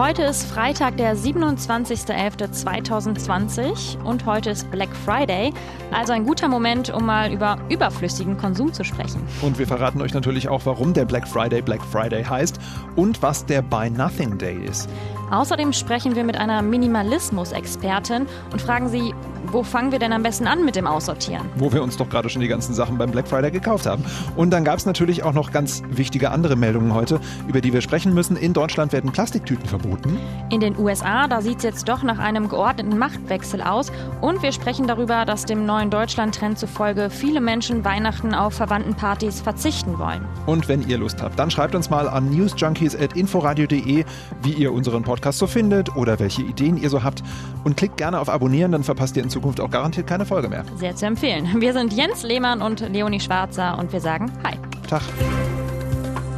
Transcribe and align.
Heute 0.00 0.22
ist 0.22 0.46
Freitag, 0.46 0.96
der 0.96 1.14
27.11.2020 1.14 4.02
und 4.02 4.24
heute 4.24 4.48
ist 4.48 4.70
Black 4.70 4.88
Friday, 5.04 5.52
also 5.92 6.14
ein 6.14 6.24
guter 6.24 6.48
Moment, 6.48 6.88
um 6.88 7.04
mal 7.04 7.30
über 7.30 7.58
überflüssigen 7.68 8.38
Konsum 8.38 8.72
zu 8.72 8.82
sprechen. 8.82 9.20
Und 9.42 9.58
wir 9.58 9.66
verraten 9.66 10.00
euch 10.00 10.14
natürlich 10.14 10.48
auch, 10.48 10.62
warum 10.64 10.94
der 10.94 11.04
Black 11.04 11.28
Friday 11.28 11.60
Black 11.60 11.84
Friday 11.84 12.24
heißt 12.24 12.58
und 12.96 13.20
was 13.20 13.44
der 13.44 13.60
Buy 13.60 13.90
Nothing 13.90 14.38
Day 14.38 14.64
ist. 14.64 14.88
Außerdem 15.30 15.72
sprechen 15.72 16.16
wir 16.16 16.24
mit 16.24 16.36
einer 16.36 16.60
Minimalismus-Expertin 16.60 18.26
und 18.52 18.60
fragen 18.60 18.88
sie, 18.88 19.14
wo 19.46 19.62
fangen 19.62 19.92
wir 19.92 19.98
denn 19.98 20.12
am 20.12 20.22
besten 20.22 20.46
an 20.46 20.64
mit 20.64 20.76
dem 20.76 20.86
Aussortieren? 20.86 21.48
Wo 21.56 21.72
wir 21.72 21.82
uns 21.82 21.96
doch 21.96 22.08
gerade 22.08 22.28
schon 22.28 22.42
die 22.42 22.48
ganzen 22.48 22.74
Sachen 22.74 22.98
beim 22.98 23.10
Black 23.10 23.28
Friday 23.28 23.50
gekauft 23.50 23.86
haben. 23.86 24.04
Und 24.36 24.50
dann 24.50 24.64
gab 24.64 24.78
es 24.78 24.86
natürlich 24.86 25.22
auch 25.22 25.32
noch 25.32 25.52
ganz 25.52 25.82
wichtige 25.88 26.30
andere 26.30 26.56
Meldungen 26.56 26.94
heute, 26.94 27.20
über 27.46 27.60
die 27.60 27.72
wir 27.72 27.80
sprechen 27.80 28.12
müssen. 28.12 28.36
In 28.36 28.52
Deutschland 28.52 28.92
werden 28.92 29.12
Plastiktüten 29.12 29.66
verboten. 29.66 30.18
In 30.50 30.60
den 30.60 30.76
USA, 30.78 31.28
da 31.28 31.40
sieht 31.40 31.58
es 31.58 31.62
jetzt 31.62 31.88
doch 31.88 32.02
nach 32.02 32.18
einem 32.18 32.48
geordneten 32.48 32.98
Machtwechsel 32.98 33.62
aus. 33.62 33.92
Und 34.20 34.42
wir 34.42 34.52
sprechen 34.52 34.88
darüber, 34.88 35.24
dass 35.24 35.44
dem 35.44 35.64
neuen 35.64 35.90
Deutschland-Trend 35.90 36.58
zufolge 36.58 37.08
viele 37.08 37.40
Menschen 37.40 37.84
Weihnachten 37.84 38.34
auf 38.34 38.54
Verwandtenpartys 38.54 39.40
verzichten 39.40 39.98
wollen. 39.98 40.26
Und 40.46 40.68
wenn 40.68 40.86
ihr 40.88 40.98
Lust 40.98 41.22
habt, 41.22 41.38
dann 41.38 41.50
schreibt 41.50 41.74
uns 41.74 41.88
mal 41.88 42.08
an 42.08 42.30
newsjunkies.inforadio.de, 42.30 44.04
wie 44.42 44.52
ihr 44.52 44.72
unseren 44.72 45.02
Podcast 45.02 45.19
so 45.38 45.46
findet 45.46 45.94
oder 45.96 46.18
welche 46.18 46.42
Ideen 46.42 46.76
ihr 46.76 46.90
so 46.90 47.02
habt. 47.02 47.22
Und 47.64 47.76
klickt 47.76 47.96
gerne 47.96 48.18
auf 48.20 48.28
Abonnieren, 48.28 48.72
dann 48.72 48.84
verpasst 48.84 49.16
ihr 49.16 49.22
in 49.22 49.30
Zukunft 49.30 49.60
auch 49.60 49.70
garantiert 49.70 50.06
keine 50.06 50.24
Folge 50.24 50.48
mehr. 50.48 50.64
Sehr 50.76 50.96
zu 50.96 51.06
empfehlen. 51.06 51.60
Wir 51.60 51.72
sind 51.72 51.92
Jens 51.92 52.22
Lehmann 52.22 52.62
und 52.62 52.80
Leonie 52.80 53.20
Schwarzer 53.20 53.78
und 53.78 53.92
wir 53.92 54.00
sagen 54.00 54.32
Hi. 54.44 54.54
Tag. 54.88 55.02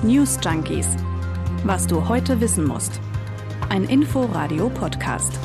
News 0.02 0.38
Junkies. 0.44 0.88
Was 1.64 1.86
du 1.86 2.08
heute 2.08 2.40
wissen 2.40 2.66
musst. 2.66 3.00
Ein 3.68 3.84
Info-Radio-Podcast. 3.84 5.38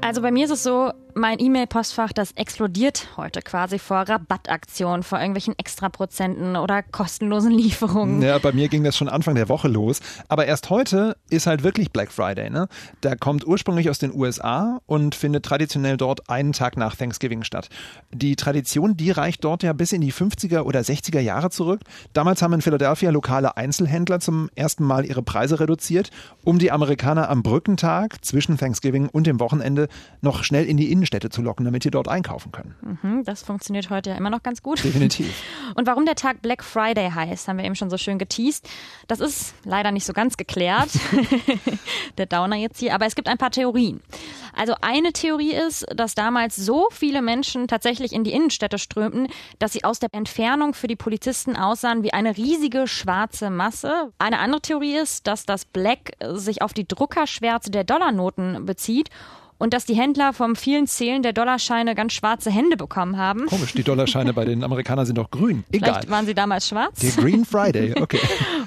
Also 0.00 0.20
bei 0.20 0.32
mir 0.32 0.44
ist 0.46 0.50
es 0.50 0.62
so, 0.64 0.90
mein 1.14 1.38
E-Mail-Postfach, 1.38 2.12
das 2.12 2.32
explodiert 2.32 3.08
heute 3.16 3.42
quasi 3.42 3.78
vor 3.78 3.98
Rabattaktionen, 3.98 5.02
vor 5.02 5.18
irgendwelchen 5.18 5.54
Extraprozenten 5.58 6.56
oder 6.56 6.82
kostenlosen 6.82 7.52
Lieferungen. 7.52 8.22
Ja, 8.22 8.38
bei 8.38 8.52
mir 8.52 8.68
ging 8.68 8.84
das 8.84 8.96
schon 8.96 9.08
Anfang 9.08 9.34
der 9.34 9.48
Woche 9.48 9.68
los. 9.68 10.00
Aber 10.28 10.46
erst 10.46 10.70
heute 10.70 11.16
ist 11.30 11.46
halt 11.46 11.62
wirklich 11.62 11.92
Black 11.92 12.12
Friday. 12.12 12.50
Ne? 12.50 12.68
Der 13.02 13.16
kommt 13.16 13.46
ursprünglich 13.46 13.90
aus 13.90 13.98
den 13.98 14.14
USA 14.14 14.80
und 14.86 15.14
findet 15.14 15.44
traditionell 15.44 15.96
dort 15.96 16.28
einen 16.28 16.52
Tag 16.52 16.76
nach 16.76 16.96
Thanksgiving 16.96 17.44
statt. 17.44 17.68
Die 18.12 18.36
Tradition, 18.36 18.96
die 18.96 19.10
reicht 19.10 19.44
dort 19.44 19.62
ja 19.62 19.72
bis 19.72 19.92
in 19.92 20.00
die 20.00 20.12
50er 20.12 20.62
oder 20.62 20.80
60er 20.80 21.20
Jahre 21.20 21.50
zurück. 21.50 21.80
Damals 22.12 22.42
haben 22.42 22.54
in 22.54 22.62
Philadelphia 22.62 23.10
lokale 23.10 23.56
Einzelhändler 23.56 24.20
zum 24.20 24.50
ersten 24.54 24.84
Mal 24.84 25.04
ihre 25.04 25.22
Preise 25.22 25.60
reduziert, 25.60 26.10
um 26.44 26.58
die 26.58 26.72
Amerikaner 26.72 27.28
am 27.28 27.42
Brückentag 27.42 28.24
zwischen 28.24 28.56
Thanksgiving 28.56 29.08
und 29.08 29.26
dem 29.26 29.40
Wochenende 29.40 29.88
noch 30.20 30.44
schnell 30.44 30.64
in 30.64 30.76
die 30.76 30.90
Innenstadt 30.90 31.01
Innenstädte 31.02 31.30
zu 31.30 31.42
locken, 31.42 31.64
damit 31.64 31.82
die 31.82 31.90
dort 31.90 32.06
einkaufen 32.06 32.52
können. 32.52 32.76
Mhm, 33.02 33.24
das 33.24 33.42
funktioniert 33.42 33.90
heute 33.90 34.10
ja 34.10 34.16
immer 34.16 34.30
noch 34.30 34.44
ganz 34.44 34.62
gut. 34.62 34.82
Definitiv. 34.84 35.42
Und 35.74 35.88
warum 35.88 36.06
der 36.06 36.14
Tag 36.14 36.42
Black 36.42 36.62
Friday 36.62 37.10
heißt, 37.10 37.48
haben 37.48 37.58
wir 37.58 37.64
eben 37.64 37.74
schon 37.74 37.90
so 37.90 37.98
schön 37.98 38.18
geteased. 38.18 38.68
Das 39.08 39.18
ist 39.18 39.54
leider 39.64 39.90
nicht 39.90 40.06
so 40.06 40.12
ganz 40.12 40.36
geklärt. 40.36 40.90
der 42.18 42.26
Downer 42.26 42.54
jetzt 42.54 42.78
hier. 42.78 42.94
Aber 42.94 43.06
es 43.06 43.16
gibt 43.16 43.28
ein 43.28 43.36
paar 43.36 43.50
Theorien. 43.50 44.00
Also 44.54 44.74
eine 44.80 45.12
Theorie 45.12 45.54
ist, 45.54 45.86
dass 45.94 46.14
damals 46.14 46.54
so 46.54 46.86
viele 46.92 47.20
Menschen 47.20 47.66
tatsächlich 47.66 48.12
in 48.12 48.22
die 48.22 48.32
Innenstädte 48.32 48.78
strömten, 48.78 49.28
dass 49.58 49.72
sie 49.72 49.82
aus 49.82 49.98
der 49.98 50.10
Entfernung 50.12 50.74
für 50.74 50.86
die 50.86 50.96
Polizisten 50.96 51.56
aussahen 51.56 52.04
wie 52.04 52.12
eine 52.12 52.36
riesige 52.36 52.86
schwarze 52.86 53.50
Masse. 53.50 54.12
Eine 54.18 54.38
andere 54.38 54.60
Theorie 54.60 54.96
ist, 54.96 55.26
dass 55.26 55.46
das 55.46 55.64
Black 55.64 56.12
sich 56.20 56.62
auf 56.62 56.74
die 56.74 56.86
Druckerschwärze 56.86 57.70
der 57.70 57.82
Dollarnoten 57.82 58.66
bezieht 58.66 59.08
und 59.62 59.72
dass 59.72 59.84
die 59.84 59.94
Händler 59.94 60.32
vom 60.32 60.56
vielen 60.56 60.88
Zählen 60.88 61.22
der 61.22 61.32
Dollarscheine 61.32 61.94
ganz 61.94 62.14
schwarze 62.14 62.50
Hände 62.50 62.76
bekommen 62.76 63.16
haben. 63.16 63.46
Komisch, 63.46 63.72
die 63.74 63.84
Dollarscheine 63.84 64.32
bei 64.32 64.44
den 64.44 64.64
Amerikanern 64.64 65.06
sind 65.06 65.18
doch 65.18 65.30
grün. 65.30 65.62
Egal. 65.70 65.90
Vielleicht 65.90 66.10
waren 66.10 66.26
sie 66.26 66.34
damals 66.34 66.66
schwarz. 66.66 66.98
Der 66.98 67.12
Green 67.12 67.44
Friday, 67.44 67.94
okay. 68.00 68.18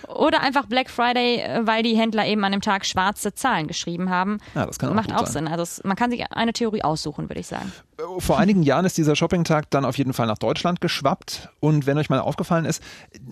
Oder 0.07 0.39
einfach 0.39 0.67
Black 0.67 0.89
Friday, 0.89 1.43
weil 1.63 1.83
die 1.83 1.97
Händler 1.97 2.25
eben 2.25 2.41
an 2.45 2.53
dem 2.53 2.61
Tag 2.61 2.85
schwarze 2.85 3.33
Zahlen 3.33 3.67
geschrieben 3.67 4.09
haben. 4.09 4.37
Ja, 4.55 4.65
das 4.65 4.79
kann 4.79 4.89
auch 4.89 4.93
Macht 4.93 5.11
auch 5.11 5.27
sein. 5.27 5.43
Sinn. 5.43 5.47
Also 5.49 5.63
es, 5.63 5.83
man 5.83 5.97
kann 5.97 6.11
sich 6.11 6.31
eine 6.31 6.53
Theorie 6.53 6.81
aussuchen, 6.81 7.29
würde 7.29 7.41
ich 7.41 7.47
sagen. 7.47 7.73
Vor 8.19 8.39
einigen 8.39 8.63
Jahren 8.63 8.85
ist 8.85 8.97
dieser 8.97 9.15
Shoppingtag 9.15 9.69
dann 9.71 9.85
auf 9.85 9.97
jeden 9.97 10.13
Fall 10.13 10.27
nach 10.27 10.37
Deutschland 10.37 10.79
geschwappt. 10.79 11.49
Und 11.59 11.85
wenn 11.87 11.97
euch 11.97 12.09
mal 12.09 12.19
aufgefallen 12.19 12.65
ist, 12.65 12.81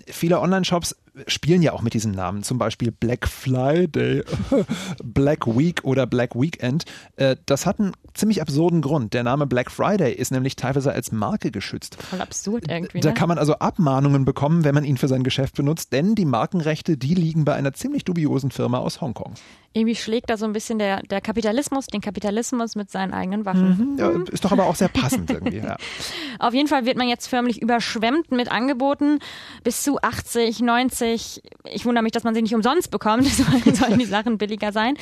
viele 0.06 0.40
Online-Shops 0.40 0.96
spielen 1.26 1.62
ja 1.62 1.72
auch 1.72 1.82
mit 1.82 1.94
diesem 1.94 2.12
Namen. 2.12 2.42
Zum 2.42 2.58
Beispiel 2.58 2.90
Black 2.90 3.28
Friday, 3.28 4.24
Black 5.04 5.46
Week 5.46 5.80
oder 5.84 6.06
Black 6.06 6.34
Weekend. 6.34 6.84
Äh, 7.16 7.36
das 7.54 7.66
hat 7.66 7.78
einen 7.78 7.92
ziemlich 8.14 8.42
absurden 8.42 8.82
Grund. 8.82 9.14
Der 9.14 9.22
Name 9.22 9.46
Black 9.46 9.70
Friday 9.70 10.12
ist 10.12 10.32
nämlich 10.32 10.56
teilweise 10.56 10.90
als 10.90 11.12
Marke 11.12 11.52
geschützt. 11.52 12.02
Voll 12.02 12.20
absurd 12.20 12.64
irgendwie. 12.68 12.98
Da 12.98 13.10
ne? 13.10 13.14
kann 13.14 13.28
man 13.28 13.38
also 13.38 13.54
Abmahnungen 13.54 14.24
bekommen, 14.24 14.64
wenn 14.64 14.74
man 14.74 14.82
ihn 14.82 14.96
für 14.96 15.06
sein 15.06 15.22
Geschäft 15.22 15.54
benutzt, 15.54 15.92
denn 15.92 16.16
die 16.16 16.24
Markenrechte, 16.24 16.96
die 16.96 17.14
liegen 17.14 17.44
bei 17.44 17.54
einer 17.54 17.72
ziemlich 17.72 18.04
dubiosen 18.04 18.50
Firma 18.50 18.78
aus 18.78 19.00
Hongkong. 19.00 19.34
Irgendwie 19.76 19.96
schlägt 19.96 20.30
da 20.30 20.36
so 20.36 20.46
ein 20.46 20.52
bisschen 20.52 20.78
der, 20.78 21.02
der 21.02 21.20
Kapitalismus, 21.20 21.88
den 21.88 22.00
Kapitalismus 22.00 22.76
mit 22.76 22.92
seinen 22.92 23.12
eigenen 23.12 23.44
Waffen. 23.44 23.96
Ja, 23.98 24.12
ist 24.30 24.44
doch 24.44 24.52
aber 24.52 24.66
auch 24.66 24.76
sehr 24.76 24.86
passend 24.86 25.28
irgendwie. 25.30 25.58
Ja. 25.58 25.76
Auf 26.38 26.54
jeden 26.54 26.68
Fall 26.68 26.86
wird 26.86 26.96
man 26.96 27.08
jetzt 27.08 27.26
förmlich 27.26 27.60
überschwemmt 27.60 28.30
mit 28.30 28.52
Angeboten 28.52 29.18
bis 29.64 29.82
zu 29.82 30.00
80, 30.00 30.60
90. 30.60 31.42
Ich 31.72 31.84
wundere 31.84 32.04
mich, 32.04 32.12
dass 32.12 32.22
man 32.22 32.36
sie 32.36 32.42
nicht 32.42 32.54
umsonst 32.54 32.92
bekommt. 32.92 33.26
Sollen 33.74 33.98
die 33.98 34.04
Sachen 34.04 34.38
billiger 34.38 34.70
sein. 34.70 34.96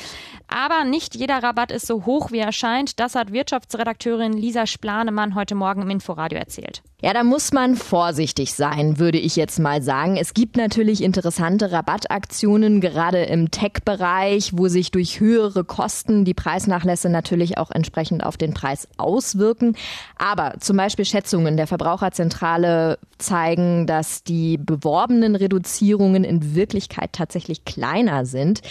Aber 0.47 0.85
nicht 0.85 1.13
jeder 1.13 1.43
Rabatt 1.43 1.71
ist 1.71 1.85
so 1.85 2.05
hoch, 2.07 2.31
wie 2.31 2.39
er 2.39 2.51
scheint. 2.51 2.99
Das 2.99 3.13
hat 3.13 3.31
Wirtschaftsredakteurin 3.31 4.33
Lisa 4.33 4.65
Splanemann 4.65 5.35
heute 5.35 5.53
Morgen 5.53 5.83
im 5.83 5.91
Inforadio 5.91 6.39
erzählt. 6.39 6.81
Ja, 7.05 7.11
da 7.11 7.25
muss 7.25 7.51
man 7.51 7.75
vorsichtig 7.75 8.53
sein, 8.53 8.97
würde 8.97 9.17
ich 9.17 9.35
jetzt 9.35 9.59
mal 9.59 9.81
sagen. 9.81 10.15
Es 10.15 10.33
gibt 10.33 10.55
natürlich 10.55 11.03
interessante 11.03 11.73
Rabattaktionen, 11.73 12.79
gerade 12.79 13.23
im 13.23 13.51
Tech-Bereich, 13.51 14.51
wo 14.53 14.69
sich 14.69 14.89
durch 14.89 15.19
höhere 15.19 15.65
Kosten 15.65 16.23
die 16.23 16.33
Preisnachlässe 16.33 17.09
natürlich 17.09 17.57
auch 17.57 17.71
entsprechend 17.71 18.23
auf 18.23 18.37
den 18.37 18.53
Preis 18.53 18.87
auswirken. 18.95 19.75
Aber 20.17 20.53
zum 20.61 20.77
Beispiel 20.77 21.03
Schätzungen 21.03 21.57
der 21.57 21.67
Verbraucherzentrale 21.67 22.99
zeigen, 23.17 23.85
dass 23.85 24.23
die 24.23 24.57
beworbenen 24.57 25.35
Reduzierungen 25.35 26.23
in 26.23 26.55
Wirklichkeit 26.55 27.11
tatsächlich 27.11 27.65
kleiner 27.65 28.25
sind. 28.25 28.61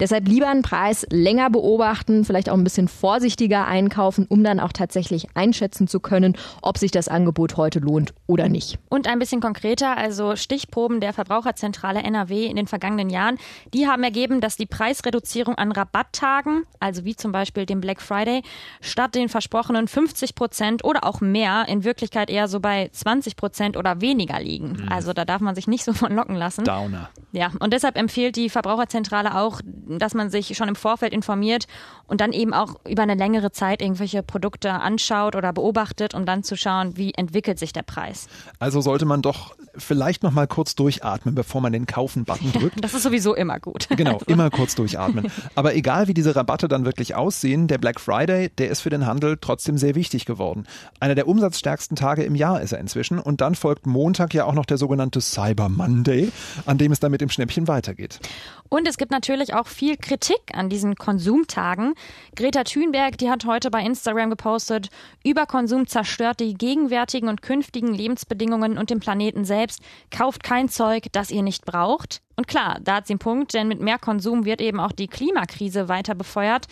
Deshalb 0.00 0.28
lieber 0.28 0.48
einen 0.48 0.62
Preis 0.62 1.06
länger 1.10 1.50
beobachten, 1.50 2.24
vielleicht 2.24 2.48
auch 2.48 2.56
ein 2.56 2.64
bisschen 2.64 2.88
vorsichtiger 2.88 3.66
einkaufen, 3.66 4.24
um 4.30 4.42
dann 4.42 4.60
auch 4.60 4.72
tatsächlich 4.72 5.26
einschätzen 5.34 5.88
zu 5.88 6.00
können, 6.00 6.38
ob 6.62 6.78
sich 6.78 6.90
das 6.90 7.08
Angebot 7.08 7.58
heute 7.58 7.81
lohnt 7.82 8.14
oder 8.26 8.48
nicht. 8.48 8.78
Und 8.88 9.06
ein 9.06 9.18
bisschen 9.18 9.40
konkreter, 9.40 9.96
also 9.96 10.36
Stichproben 10.36 11.00
der 11.00 11.12
Verbraucherzentrale 11.12 12.02
NRW 12.02 12.46
in 12.46 12.56
den 12.56 12.66
vergangenen 12.66 13.10
Jahren, 13.10 13.38
die 13.74 13.86
haben 13.86 14.02
ergeben, 14.02 14.40
dass 14.40 14.56
die 14.56 14.66
Preisreduzierung 14.66 15.56
an 15.56 15.72
Rabatttagen, 15.72 16.64
also 16.80 17.04
wie 17.04 17.16
zum 17.16 17.32
Beispiel 17.32 17.66
dem 17.66 17.80
Black 17.80 18.00
Friday, 18.00 18.42
statt 18.80 19.14
den 19.14 19.28
versprochenen 19.28 19.88
50 19.88 20.34
Prozent 20.34 20.84
oder 20.84 21.04
auch 21.04 21.20
mehr 21.20 21.66
in 21.68 21.84
Wirklichkeit 21.84 22.30
eher 22.30 22.48
so 22.48 22.60
bei 22.60 22.88
20 22.92 23.36
Prozent 23.36 23.76
oder 23.76 24.00
weniger 24.00 24.40
liegen. 24.40 24.88
Also 24.88 25.12
da 25.12 25.24
darf 25.24 25.40
man 25.40 25.54
sich 25.54 25.66
nicht 25.66 25.84
so 25.84 25.92
von 25.92 26.14
locken 26.14 26.36
lassen. 26.36 26.64
Downer. 26.64 27.10
Ja, 27.32 27.50
und 27.60 27.72
deshalb 27.72 27.96
empfiehlt 27.96 28.36
die 28.36 28.50
Verbraucherzentrale 28.50 29.36
auch, 29.36 29.60
dass 29.64 30.14
man 30.14 30.30
sich 30.30 30.56
schon 30.56 30.68
im 30.68 30.76
Vorfeld 30.76 31.12
informiert 31.12 31.66
und 32.06 32.20
dann 32.20 32.32
eben 32.32 32.54
auch 32.54 32.76
über 32.86 33.02
eine 33.02 33.14
längere 33.14 33.52
Zeit 33.52 33.80
irgendwelche 33.82 34.22
Produkte 34.22 34.70
anschaut 34.70 35.34
oder 35.34 35.52
beobachtet, 35.52 36.14
um 36.14 36.26
dann 36.26 36.42
zu 36.42 36.56
schauen, 36.56 36.96
wie 36.96 37.12
entwickelt 37.14 37.58
sich 37.58 37.71
der 37.72 37.82
Preis. 37.82 38.28
Also 38.58 38.80
sollte 38.80 39.04
man 39.04 39.22
doch 39.22 39.54
vielleicht 39.76 40.22
noch 40.22 40.32
mal 40.32 40.46
kurz 40.46 40.74
durchatmen, 40.74 41.34
bevor 41.34 41.60
man 41.60 41.72
den 41.72 41.86
Kaufen-Button 41.86 42.52
drückt. 42.60 42.84
Das 42.84 42.94
ist 42.94 43.02
sowieso 43.02 43.34
immer 43.34 43.58
gut. 43.58 43.88
Genau, 43.96 44.14
Also, 44.14 44.26
immer 44.26 44.50
kurz 44.50 44.74
durchatmen. 44.74 45.30
Aber 45.54 45.74
egal 45.74 46.08
wie 46.08 46.14
diese 46.14 46.36
Rabatte 46.36 46.68
dann 46.68 46.84
wirklich 46.84 47.14
aussehen, 47.14 47.68
der 47.68 47.78
Black 47.78 48.00
Friday, 48.00 48.50
der 48.58 48.68
ist 48.70 48.80
für 48.80 48.90
den 48.90 49.06
Handel 49.06 49.38
trotzdem 49.40 49.78
sehr 49.78 49.94
wichtig 49.94 50.26
geworden. 50.26 50.66
Einer 51.00 51.14
der 51.14 51.26
umsatzstärksten 51.26 51.96
Tage 51.96 52.22
im 52.22 52.34
Jahr 52.34 52.60
ist 52.60 52.72
er 52.72 52.80
inzwischen. 52.80 53.18
Und 53.18 53.40
dann 53.40 53.54
folgt 53.54 53.86
Montag 53.86 54.34
ja 54.34 54.44
auch 54.44 54.54
noch 54.54 54.66
der 54.66 54.76
sogenannte 54.76 55.20
Cyber 55.20 55.68
Monday, 55.68 56.30
an 56.66 56.76
dem 56.78 56.92
es 56.92 57.00
dann 57.00 57.10
mit 57.10 57.20
dem 57.20 57.30
Schnäppchen 57.30 57.68
weitergeht. 57.68 58.20
Und 58.68 58.88
es 58.88 58.96
gibt 58.96 59.10
natürlich 59.10 59.54
auch 59.54 59.66
viel 59.66 59.96
Kritik 59.96 60.40
an 60.54 60.68
diesen 60.68 60.96
Konsumtagen. 60.96 61.94
Greta 62.36 62.64
Thunberg, 62.64 63.18
die 63.18 63.30
hat 63.30 63.44
heute 63.46 63.70
bei 63.70 63.82
Instagram 63.84 64.30
gepostet, 64.30 64.88
Überkonsum 65.24 65.86
zerstört 65.86 66.40
die 66.40 66.54
gegenwärtigen 66.54 67.28
und 67.28 67.42
künftigen 67.42 67.61
Lebensbedingungen 67.94 68.78
und 68.78 68.90
den 68.90 69.00
Planeten 69.00 69.44
selbst. 69.44 69.80
Kauft 70.10 70.42
kein 70.42 70.68
Zeug, 70.68 71.06
das 71.12 71.30
ihr 71.30 71.42
nicht 71.42 71.64
braucht. 71.64 72.22
Und 72.36 72.46
klar, 72.46 72.78
da 72.82 72.96
hat 72.96 73.06
sie 73.06 73.12
einen 73.12 73.18
Punkt, 73.18 73.54
denn 73.54 73.68
mit 73.68 73.80
mehr 73.80 73.98
Konsum 73.98 74.44
wird 74.44 74.60
eben 74.60 74.80
auch 74.80 74.92
die 74.92 75.06
Klimakrise 75.06 75.88
weiter 75.88 76.14
befeuert. 76.14 76.66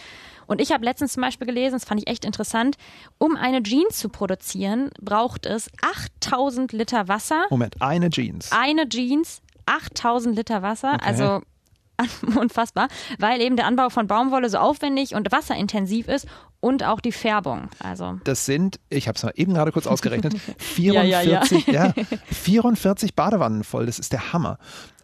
Und 0.47 0.61
ich 0.61 0.73
habe 0.73 0.85
letztens 0.85 1.13
zum 1.13 1.23
Beispiel 1.23 1.47
gelesen, 1.47 1.75
das 1.75 1.85
fand 1.85 2.01
ich 2.01 2.09
echt 2.09 2.25
interessant, 2.25 2.77
um 3.19 3.37
eine 3.37 3.63
Jeans 3.63 3.99
zu 3.99 4.09
produzieren, 4.09 4.91
braucht 5.01 5.47
es 5.47 5.71
8000 5.83 6.73
Liter 6.73 7.07
Wasser. 7.07 7.45
Moment, 7.51 7.81
eine 7.81 8.11
Jeans. 8.11 8.51
Eine 8.51 8.89
Jeans, 8.89 9.43
8000 9.67 10.35
Liter 10.35 10.63
Wasser. 10.63 10.95
Okay. 10.95 11.05
Also 11.05 11.43
unfassbar, 12.37 12.88
weil 13.19 13.41
eben 13.41 13.56
der 13.56 13.67
Anbau 13.67 13.91
von 13.91 14.06
Baumwolle 14.06 14.49
so 14.49 14.58
aufwendig 14.58 15.14
und 15.14 15.31
wasserintensiv 15.32 16.08
ist 16.08 16.26
und 16.61 16.85
auch 16.85 17.00
die 17.00 17.12
Färbung. 17.12 17.69
Also 17.82 18.19
das 18.25 18.44
sind, 18.47 18.81
ich 18.91 19.08
habe 19.08 19.17
es 19.17 19.23
mal 19.23 19.32
eben 19.35 19.55
gerade 19.55 19.73
kurz 19.73 19.87
ausgerechnet, 19.88 20.35
44, 20.58 21.67
ja, 21.67 21.73
ja, 21.73 21.94
ja. 21.97 22.05
44 22.32 23.14
Badewannen 23.14 23.64
voll. 23.64 23.87
Das 23.87 23.99
ist 23.99 24.12
der 24.12 24.32
Hammer. 24.32 24.58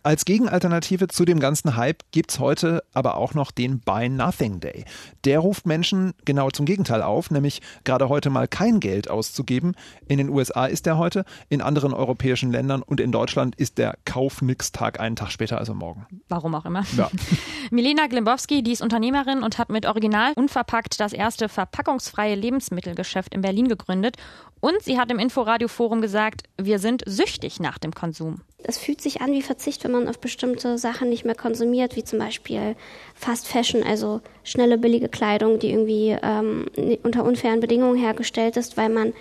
Als 0.06 0.24
Gegenalternative 0.24 1.08
zu 1.08 1.24
dem 1.24 1.40
ganzen 1.40 1.74
Hype 1.74 2.04
gibt 2.12 2.30
es 2.30 2.38
heute 2.38 2.84
aber 2.94 3.16
auch 3.16 3.34
noch 3.34 3.50
den 3.50 3.80
Buy 3.80 4.08
Nothing 4.08 4.60
Day. 4.60 4.84
Der 5.24 5.40
ruft 5.40 5.66
Menschen 5.66 6.14
genau 6.24 6.48
zum 6.50 6.64
Gegenteil 6.64 7.02
auf, 7.02 7.32
nämlich 7.32 7.60
gerade 7.82 8.08
heute 8.08 8.30
mal 8.30 8.46
kein 8.46 8.78
Geld 8.78 9.10
auszugeben. 9.10 9.74
In 10.06 10.18
den 10.18 10.28
USA 10.28 10.66
ist 10.66 10.86
der 10.86 10.96
heute, 10.96 11.24
in 11.48 11.60
anderen 11.60 11.92
europäischen 11.92 12.52
Ländern 12.52 12.82
und 12.82 13.00
in 13.00 13.10
Deutschland 13.10 13.56
ist 13.56 13.78
der 13.78 13.96
Kauf-Nix-Tag 14.04 15.00
einen 15.00 15.16
Tag 15.16 15.32
später, 15.32 15.58
also 15.58 15.74
morgen. 15.74 16.06
Warum 16.28 16.54
auch 16.54 16.66
immer. 16.66 16.84
Ja. 16.96 17.10
Milena 17.72 18.06
Glimbowski, 18.06 18.62
die 18.62 18.70
ist 18.70 18.82
Unternehmerin 18.82 19.42
und 19.42 19.58
hat 19.58 19.70
mit 19.70 19.86
Original 19.86 20.34
unverpackt 20.36 21.00
das 21.00 21.14
erste 21.14 21.48
verpackungsfreie 21.48 22.36
Lebensmittelgeschäft 22.36 23.34
in 23.34 23.40
Berlin 23.40 23.66
gegründet. 23.66 24.18
Und 24.60 24.80
sie 24.82 25.00
hat 25.00 25.10
im 25.10 25.18
Inforadio-Forum 25.18 26.00
gesagt, 26.00 26.44
wir 26.56 26.78
sind 26.78 27.02
süchtig 27.06 27.58
nach 27.58 27.78
dem 27.78 27.92
Konsum 27.92 28.42
es 28.68 28.78
fühlt 28.78 29.00
sich 29.00 29.20
an 29.20 29.32
wie 29.32 29.42
Verzicht, 29.42 29.84
wenn 29.84 29.92
man 29.92 30.08
auf 30.08 30.18
bestimmte 30.18 30.76
Sachen 30.76 31.08
nicht 31.08 31.24
mehr 31.24 31.34
konsumiert, 31.34 31.94
wie 31.96 32.04
zum 32.04 32.18
Beispiel 32.18 32.74
Fast 33.14 33.46
Fashion, 33.46 33.82
also 33.82 34.20
schnelle, 34.42 34.76
billige 34.76 35.08
Kleidung, 35.08 35.58
die 35.58 35.70
irgendwie 35.70 36.16
ähm, 36.22 36.66
unter 37.02 37.24
unfairen 37.24 37.60
Bedingungen 37.60 37.96
hergestellt 37.96 38.56
ist, 38.56 38.76
weil 38.76 38.88
man 38.88 39.12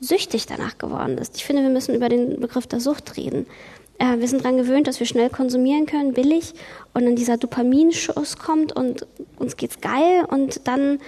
süchtig 0.00 0.46
danach 0.46 0.78
geworden 0.78 1.18
ist. 1.18 1.36
Ich 1.36 1.44
finde, 1.44 1.62
wir 1.62 1.70
müssen 1.70 1.94
über 1.94 2.08
den 2.08 2.40
Begriff 2.40 2.66
der 2.66 2.80
Sucht 2.80 3.16
reden. 3.16 3.46
Äh, 3.98 4.18
wir 4.18 4.28
sind 4.28 4.44
daran 4.44 4.56
gewöhnt, 4.58 4.86
dass 4.86 5.00
wir 5.00 5.06
schnell 5.06 5.30
konsumieren 5.30 5.86
können, 5.86 6.12
billig, 6.12 6.54
und 6.92 7.04
dann 7.04 7.16
dieser 7.16 7.36
Dopaminschuss 7.36 8.36
kommt 8.36 8.74
und 8.74 9.06
uns 9.38 9.56
geht's 9.56 9.80
geil 9.80 10.24
und 10.28 10.66
dann 10.66 10.98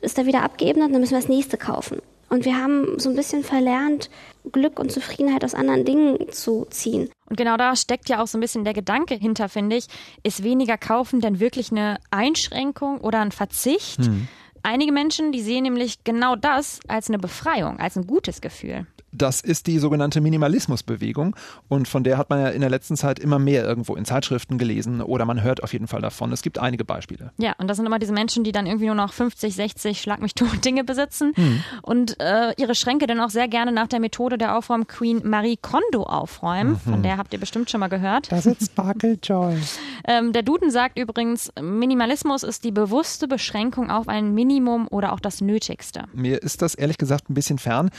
ist 0.00 0.18
er 0.18 0.26
wieder 0.26 0.42
abgeebnet 0.42 0.86
und 0.86 0.92
dann 0.92 1.00
müssen 1.00 1.14
wir 1.14 1.20
das 1.20 1.28
nächste 1.28 1.56
kaufen. 1.58 2.00
Und 2.30 2.44
wir 2.44 2.56
haben 2.56 2.98
so 2.98 3.10
ein 3.10 3.16
bisschen 3.16 3.42
verlernt, 3.42 4.08
Glück 4.52 4.78
und 4.78 4.90
Zufriedenheit 4.90 5.44
aus 5.44 5.54
anderen 5.54 5.84
Dingen 5.84 6.30
zu 6.30 6.64
ziehen. 6.70 7.10
Und 7.28 7.36
genau 7.36 7.56
da 7.56 7.74
steckt 7.74 8.08
ja 8.08 8.22
auch 8.22 8.28
so 8.28 8.38
ein 8.38 8.40
bisschen 8.40 8.64
der 8.64 8.72
Gedanke 8.72 9.14
hinter, 9.14 9.48
finde 9.48 9.76
ich. 9.76 9.86
Ist 10.22 10.44
weniger 10.44 10.78
kaufen 10.78 11.20
denn 11.20 11.40
wirklich 11.40 11.72
eine 11.72 11.98
Einschränkung 12.10 13.00
oder 13.00 13.20
ein 13.20 13.32
Verzicht? 13.32 14.06
Hm. 14.06 14.28
Einige 14.62 14.92
Menschen, 14.92 15.32
die 15.32 15.40
sehen 15.40 15.64
nämlich 15.64 16.04
genau 16.04 16.36
das 16.36 16.80
als 16.86 17.08
eine 17.08 17.18
Befreiung, 17.18 17.80
als 17.80 17.96
ein 17.96 18.06
gutes 18.06 18.40
Gefühl. 18.40 18.86
Das 19.20 19.40
ist 19.40 19.66
die 19.66 19.78
sogenannte 19.78 20.20
Minimalismusbewegung 20.22 21.36
und 21.68 21.88
von 21.88 22.04
der 22.04 22.16
hat 22.16 22.30
man 22.30 22.40
ja 22.40 22.48
in 22.48 22.60
der 22.60 22.70
letzten 22.70 22.96
Zeit 22.96 23.18
immer 23.18 23.38
mehr 23.38 23.64
irgendwo 23.64 23.96
in 23.96 24.06
Zeitschriften 24.06 24.56
gelesen 24.56 25.02
oder 25.02 25.24
man 25.24 25.42
hört 25.42 25.62
auf 25.62 25.74
jeden 25.74 25.88
Fall 25.88 26.00
davon. 26.00 26.32
Es 26.32 26.40
gibt 26.40 26.58
einige 26.58 26.84
Beispiele. 26.86 27.30
Ja, 27.36 27.54
und 27.58 27.68
das 27.68 27.76
sind 27.76 27.84
immer 27.84 27.98
diese 27.98 28.14
Menschen, 28.14 28.44
die 28.44 28.52
dann 28.52 28.66
irgendwie 28.66 28.86
nur 28.86 28.94
noch 28.94 29.12
50, 29.12 29.54
60 29.54 30.00
Schlag 30.00 30.22
mich 30.22 30.34
tot 30.34 30.64
Dinge 30.64 30.84
besitzen 30.84 31.32
hm. 31.34 31.62
und 31.82 32.18
äh, 32.18 32.54
ihre 32.56 32.74
Schränke 32.74 33.06
dann 33.06 33.20
auch 33.20 33.28
sehr 33.28 33.48
gerne 33.48 33.72
nach 33.72 33.88
der 33.88 34.00
Methode 34.00 34.38
der 34.38 34.56
Aufräum-Queen 34.56 35.20
Marie 35.24 35.58
Kondo 35.58 36.04
aufräumen. 36.04 36.80
Mhm. 36.84 36.90
Von 36.90 37.02
der 37.02 37.18
habt 37.18 37.34
ihr 37.34 37.40
bestimmt 37.40 37.68
schon 37.70 37.80
mal 37.80 37.88
gehört. 37.88 38.32
Das 38.32 38.46
ist 38.46 38.66
Sparkle 38.66 39.18
Joy. 39.22 39.58
ähm, 40.08 40.32
der 40.32 40.42
Duden 40.42 40.70
sagt 40.70 40.98
übrigens, 40.98 41.52
Minimalismus 41.60 42.42
ist 42.42 42.64
die 42.64 42.72
bewusste 42.72 43.28
Beschränkung 43.28 43.90
auf 43.90 44.08
ein 44.08 44.32
Minimum 44.32 44.88
oder 44.88 45.12
auch 45.12 45.20
das 45.20 45.42
Nötigste. 45.42 46.04
Mir 46.14 46.42
ist 46.42 46.62
das 46.62 46.74
ehrlich 46.74 46.96
gesagt 46.96 47.28
ein 47.28 47.34
bisschen 47.34 47.58
fern, 47.58 47.90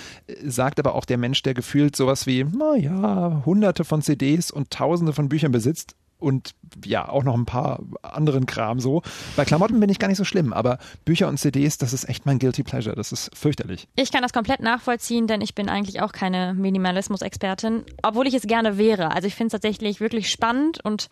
sagt 0.44 0.80
aber 0.80 0.96
auch 0.96 1.02
auch 1.02 1.06
der 1.12 1.18
Mensch, 1.18 1.44
der 1.44 1.54
gefühlt 1.54 1.96
sowas 1.96 2.26
wie, 2.26 2.44
naja, 2.46 3.44
hunderte 3.46 3.84
von 3.84 4.02
CDs 4.02 4.50
und 4.50 4.72
tausende 4.72 5.14
von 5.14 5.30
Büchern 5.30 5.52
besitzt 5.52 5.96
und 6.22 6.52
ja, 6.86 7.10
auch 7.10 7.24
noch 7.24 7.34
ein 7.34 7.46
paar 7.46 7.82
anderen 8.02 8.46
Kram 8.46 8.80
so. 8.80 9.02
Bei 9.36 9.44
Klamotten 9.44 9.80
bin 9.80 9.90
ich 9.90 10.00
gar 10.00 10.08
nicht 10.08 10.18
so 10.18 10.24
schlimm, 10.24 10.54
aber 10.54 10.78
Bücher 11.04 11.28
und 11.28 11.38
CDs, 11.38 11.78
das 11.78 11.94
ist 11.94 12.08
echt 12.08 12.26
mein 12.26 12.40
Guilty 12.40 12.64
Pleasure. 12.64 12.96
Das 12.96 13.12
ist 13.12 13.36
fürchterlich. 13.36 13.88
Ich 13.96 14.12
kann 14.12 14.22
das 14.22 14.32
komplett 14.32 14.62
nachvollziehen, 14.62 15.28
denn 15.28 15.42
ich 15.42 15.56
bin 15.56 15.68
eigentlich 15.68 16.02
auch 16.02 16.14
keine 16.14 16.54
Minimalismus-Expertin, 16.54 17.84
obwohl 18.04 18.28
ich 18.28 18.36
es 18.36 18.44
gerne 18.44 18.78
wäre. 18.78 19.12
Also 19.12 19.28
ich 19.28 19.36
finde 19.36 19.48
es 19.48 19.52
tatsächlich 19.54 20.00
wirklich 20.00 20.30
spannend 20.30 20.80
und 20.86 21.10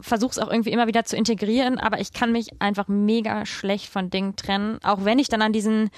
versuche 0.00 0.32
es 0.32 0.38
auch 0.38 0.50
irgendwie 0.50 0.70
immer 0.70 0.86
wieder 0.86 1.04
zu 1.04 1.16
integrieren, 1.16 1.78
aber 1.78 2.00
ich 2.00 2.12
kann 2.12 2.32
mich 2.32 2.60
einfach 2.60 2.88
mega 2.88 3.46
schlecht 3.46 3.86
von 3.86 4.10
Dingen 4.10 4.36
trennen. 4.36 4.78
Auch 4.82 5.04
wenn 5.04 5.18
ich 5.18 5.28
dann 5.28 5.42
an 5.42 5.52
diesen 5.52 5.90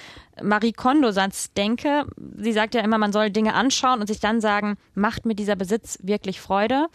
Marie 0.43 0.73
Kondo-Satz 0.73 1.53
denke. 1.53 2.07
Sie 2.37 2.53
sagt 2.53 2.75
ja 2.75 2.81
immer, 2.81 2.99
man 2.99 3.13
soll 3.13 3.31
Dinge 3.31 3.55
anschauen 3.55 4.01
und 4.01 4.07
sich 4.07 4.21
dann 4.21 4.41
sagen, 4.41 4.77
macht 4.95 5.27
mir 5.27 5.35
dieser 5.35 5.57
Besitz 5.57 5.99
wirklich 6.03 6.41
Freude? 6.41 6.87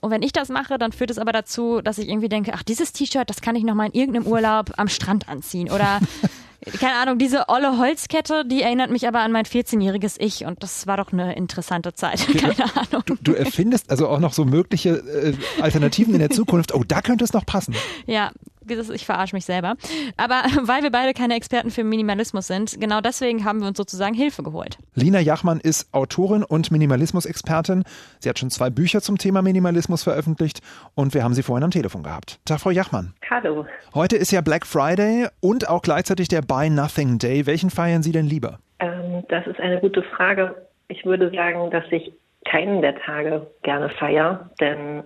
Und 0.00 0.10
wenn 0.10 0.22
ich 0.22 0.32
das 0.32 0.48
mache, 0.48 0.78
dann 0.78 0.92
führt 0.92 1.10
es 1.10 1.18
aber 1.18 1.32
dazu, 1.32 1.80
dass 1.82 1.98
ich 1.98 2.08
irgendwie 2.08 2.28
denke, 2.28 2.52
ach, 2.54 2.62
dieses 2.62 2.92
T-Shirt, 2.92 3.28
das 3.28 3.40
kann 3.40 3.56
ich 3.56 3.64
noch 3.64 3.74
mal 3.74 3.86
in 3.86 3.92
irgendeinem 3.92 4.26
Urlaub 4.26 4.72
am 4.76 4.88
Strand 4.88 5.28
anziehen. 5.28 5.70
Oder 5.70 6.00
keine 6.80 6.94
Ahnung, 6.96 7.18
diese 7.18 7.48
olle 7.48 7.78
Holzkette, 7.78 8.44
die 8.44 8.62
erinnert 8.62 8.90
mich 8.90 9.06
aber 9.06 9.20
an 9.20 9.32
mein 9.32 9.44
14-jähriges 9.44 10.16
Ich 10.18 10.44
und 10.44 10.62
das 10.62 10.86
war 10.86 10.96
doch 10.96 11.12
eine 11.12 11.36
interessante 11.36 11.94
Zeit. 11.94 12.26
Keine 12.38 12.64
Ahnung. 12.76 13.02
Du, 13.06 13.16
du 13.20 13.32
erfindest 13.32 13.90
also 13.90 14.08
auch 14.08 14.18
noch 14.18 14.32
so 14.32 14.44
mögliche 14.44 14.90
äh, 14.90 15.34
Alternativen 15.62 16.14
in 16.14 16.20
der 16.20 16.30
Zukunft. 16.30 16.74
Oh, 16.74 16.84
da 16.86 17.00
könnte 17.00 17.24
es 17.24 17.32
noch 17.32 17.46
passen. 17.46 17.74
Ja, 18.06 18.32
ich 18.70 19.06
verarsche 19.06 19.34
mich 19.34 19.44
selber. 19.44 19.76
Aber 20.16 20.42
weil 20.62 20.82
wir 20.82 20.90
beide 20.90 21.14
keine 21.14 21.34
Experten 21.34 21.70
für 21.70 21.84
Minimalismus 21.84 22.46
sind, 22.46 22.80
genau 22.80 23.00
deswegen 23.00 23.44
haben 23.44 23.60
wir 23.60 23.68
uns 23.68 23.76
sozusagen 23.76 24.14
Hilfe 24.14 24.42
geholt. 24.42 24.78
Lina 24.94 25.20
Jachmann 25.20 25.60
ist 25.60 25.92
Autorin 25.92 26.42
und 26.42 26.70
Minimalismus-Expertin. 26.70 27.84
Sie 28.20 28.28
hat 28.28 28.38
schon 28.38 28.50
zwei 28.50 28.70
Bücher 28.70 29.00
zum 29.00 29.18
Thema 29.18 29.42
Minimalismus 29.42 30.02
veröffentlicht 30.02 30.60
und 30.94 31.14
wir 31.14 31.24
haben 31.24 31.34
sie 31.34 31.42
vorhin 31.42 31.64
am 31.64 31.70
Telefon 31.70 32.02
gehabt. 32.02 32.40
Tag, 32.44 32.60
Frau 32.60 32.70
Jachmann. 32.70 33.14
Hallo. 33.30 33.66
Heute 33.94 34.16
ist 34.16 34.32
ja 34.32 34.40
Black 34.40 34.66
Friday 34.66 35.28
und 35.40 35.68
auch 35.68 35.82
gleichzeitig 35.82 36.28
der 36.28 36.42
Buy 36.48 36.70
Nothing 36.70 37.18
Day. 37.18 37.46
Welchen 37.46 37.70
feiern 37.70 38.02
Sie 38.02 38.10
denn 38.10 38.26
lieber? 38.26 38.58
Ähm, 38.80 39.22
das 39.28 39.46
ist 39.46 39.60
eine 39.60 39.78
gute 39.80 40.02
Frage. 40.02 40.56
Ich 40.88 41.04
würde 41.04 41.30
sagen, 41.30 41.70
dass 41.70 41.84
ich 41.90 42.10
keinen 42.46 42.80
der 42.80 42.96
Tage 42.96 43.46
gerne 43.62 43.90
feiere, 43.90 44.48
denn 44.58 45.04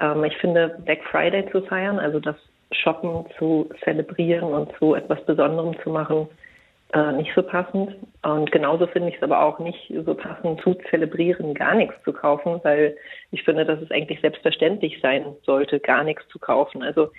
ähm, 0.00 0.24
ich 0.24 0.36
finde, 0.36 0.76
Black 0.84 1.02
Friday 1.10 1.50
zu 1.50 1.62
feiern, 1.62 1.98
also 1.98 2.20
das 2.20 2.36
Shoppen 2.72 3.24
zu 3.38 3.70
zelebrieren 3.82 4.52
und 4.52 4.70
zu 4.78 4.94
etwas 4.94 5.24
Besonderem 5.24 5.74
zu 5.82 5.90
machen, 5.90 6.28
äh, 6.92 7.12
nicht 7.12 7.32
so 7.34 7.42
passend. 7.42 7.96
Und 8.22 8.52
genauso 8.52 8.86
finde 8.86 9.08
ich 9.08 9.16
es 9.16 9.22
aber 9.22 9.42
auch 9.42 9.58
nicht 9.58 9.92
so 10.04 10.14
passend 10.14 10.60
zu 10.60 10.74
zelebrieren, 10.90 11.54
gar 11.54 11.74
nichts 11.74 11.94
zu 12.04 12.12
kaufen, 12.12 12.60
weil 12.64 12.96
ich 13.30 13.42
finde, 13.44 13.64
dass 13.64 13.80
es 13.80 13.90
eigentlich 13.90 14.20
selbstverständlich 14.20 15.00
sein 15.00 15.24
sollte, 15.44 15.80
gar 15.80 16.04
nichts 16.04 16.26
zu 16.28 16.38
kaufen. 16.38 16.82
Also 16.82 17.10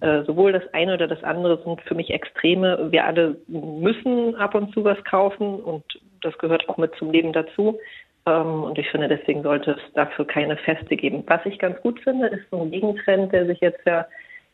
äh, 0.00 0.22
sowohl 0.24 0.52
das 0.52 0.62
eine 0.72 0.94
oder 0.94 1.06
das 1.06 1.22
andere 1.24 1.62
sind 1.62 1.80
für 1.82 1.94
mich 1.94 2.10
Extreme. 2.10 2.90
Wir 2.90 3.04
alle 3.04 3.36
müssen 3.48 4.34
ab 4.36 4.54
und 4.54 4.72
zu 4.72 4.84
was 4.84 5.02
kaufen 5.04 5.60
und 5.60 5.84
das 6.22 6.36
gehört 6.38 6.68
auch 6.68 6.76
mit 6.76 6.94
zum 6.96 7.10
Leben 7.10 7.32
dazu. 7.32 7.78
Ähm, 8.26 8.64
und 8.64 8.78
ich 8.78 8.88
finde, 8.90 9.08
deswegen 9.08 9.42
sollte 9.42 9.72
es 9.72 9.92
dafür 9.94 10.26
keine 10.26 10.56
Feste 10.56 10.96
geben. 10.96 11.24
Was 11.26 11.44
ich 11.44 11.58
ganz 11.58 11.80
gut 11.82 12.00
finde, 12.00 12.28
ist 12.28 12.48
so 12.50 12.62
ein 12.62 12.70
Gegentrend, 12.70 13.32
der 13.32 13.46
sich 13.46 13.60
jetzt 13.60 13.84
ja 13.86 14.06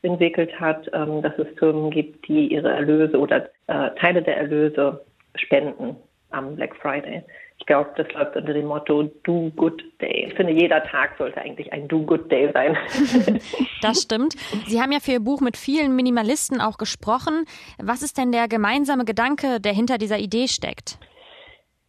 entwickelt 0.02 0.58
hat, 0.58 0.88
ähm, 0.92 1.22
dass 1.22 1.36
es 1.38 1.48
Firmen 1.58 1.90
gibt, 1.90 2.26
die 2.28 2.52
ihre 2.52 2.70
Erlöse 2.70 3.18
oder 3.18 3.48
äh, 3.66 3.90
Teile 4.00 4.22
der 4.22 4.36
Erlöse 4.36 5.04
spenden 5.36 5.96
am 6.30 6.56
Black 6.56 6.76
Friday. 6.76 7.22
Ich 7.58 7.66
glaube, 7.66 7.90
das 7.96 8.06
läuft 8.12 8.36
unter 8.36 8.52
dem 8.52 8.66
Motto 8.66 9.04
Do 9.24 9.50
Good 9.56 9.82
Day. 10.00 10.26
Ich 10.28 10.34
finde, 10.34 10.52
jeder 10.52 10.84
Tag 10.84 11.16
sollte 11.18 11.40
eigentlich 11.40 11.72
ein 11.72 11.88
Do 11.88 12.02
Good 12.02 12.30
Day 12.30 12.50
sein. 12.52 12.76
Das 13.82 14.02
stimmt. 14.02 14.34
Sie 14.66 14.80
haben 14.80 14.90
ja 14.90 15.00
für 15.00 15.12
Ihr 15.12 15.20
Buch 15.20 15.40
mit 15.40 15.56
vielen 15.56 15.94
Minimalisten 15.94 16.60
auch 16.60 16.78
gesprochen. 16.78 17.44
Was 17.78 18.02
ist 18.02 18.18
denn 18.18 18.32
der 18.32 18.48
gemeinsame 18.48 19.04
Gedanke, 19.04 19.60
der 19.60 19.72
hinter 19.72 19.98
dieser 19.98 20.18
Idee 20.18 20.48
steckt? 20.48 20.98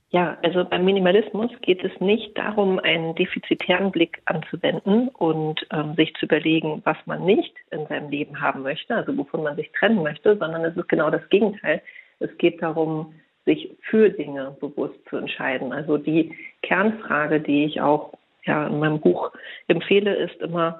Ja, 0.10 0.38
also 0.42 0.64
beim 0.64 0.86
Minimalismus 0.86 1.52
geht 1.62 1.84
es 1.84 1.92
nicht 2.00 2.38
darum, 2.38 2.80
einen 2.80 3.14
defizitären 3.16 3.92
Blick 3.92 4.22
anzuwenden 4.26 5.10
und 5.10 5.66
ähm, 5.72 5.96
sich 5.96 6.14
zu 6.16 6.26
überlegen, 6.26 6.82
was 6.86 6.98
man 7.06 7.26
nicht 7.26 7.54
in 7.72 7.86
seinem 7.88 8.10
Leben 8.10 8.40
haben 8.40 8.62
möchte, 8.62 8.96
also 8.96 9.18
wovon 9.18 9.44
man 9.44 9.58
sich 9.58 9.70
trennen 9.74 10.02
möchte, 10.02 10.38
sondern 10.38 10.64
es 10.64 10.78
ist 10.78 10.88
genau 10.88 11.10
das 11.10 11.28
Gegenteil. 11.30 11.82
Es 12.20 12.36
geht 12.38 12.62
darum, 12.62 13.14
sich 13.48 13.75
für 13.82 14.10
Dinge 14.10 14.56
bewusst 14.60 15.00
zu 15.10 15.16
entscheiden. 15.16 15.72
Also 15.72 15.98
die 15.98 16.36
Kernfrage, 16.62 17.39
die 17.39 17.63
ich 17.63 17.82
auch 17.82 18.13
ja, 18.44 18.68
in 18.68 18.80
meinem 18.80 19.00
Buch 19.00 19.32
empfehle, 19.68 20.13
ist 20.13 20.39
immer, 20.42 20.80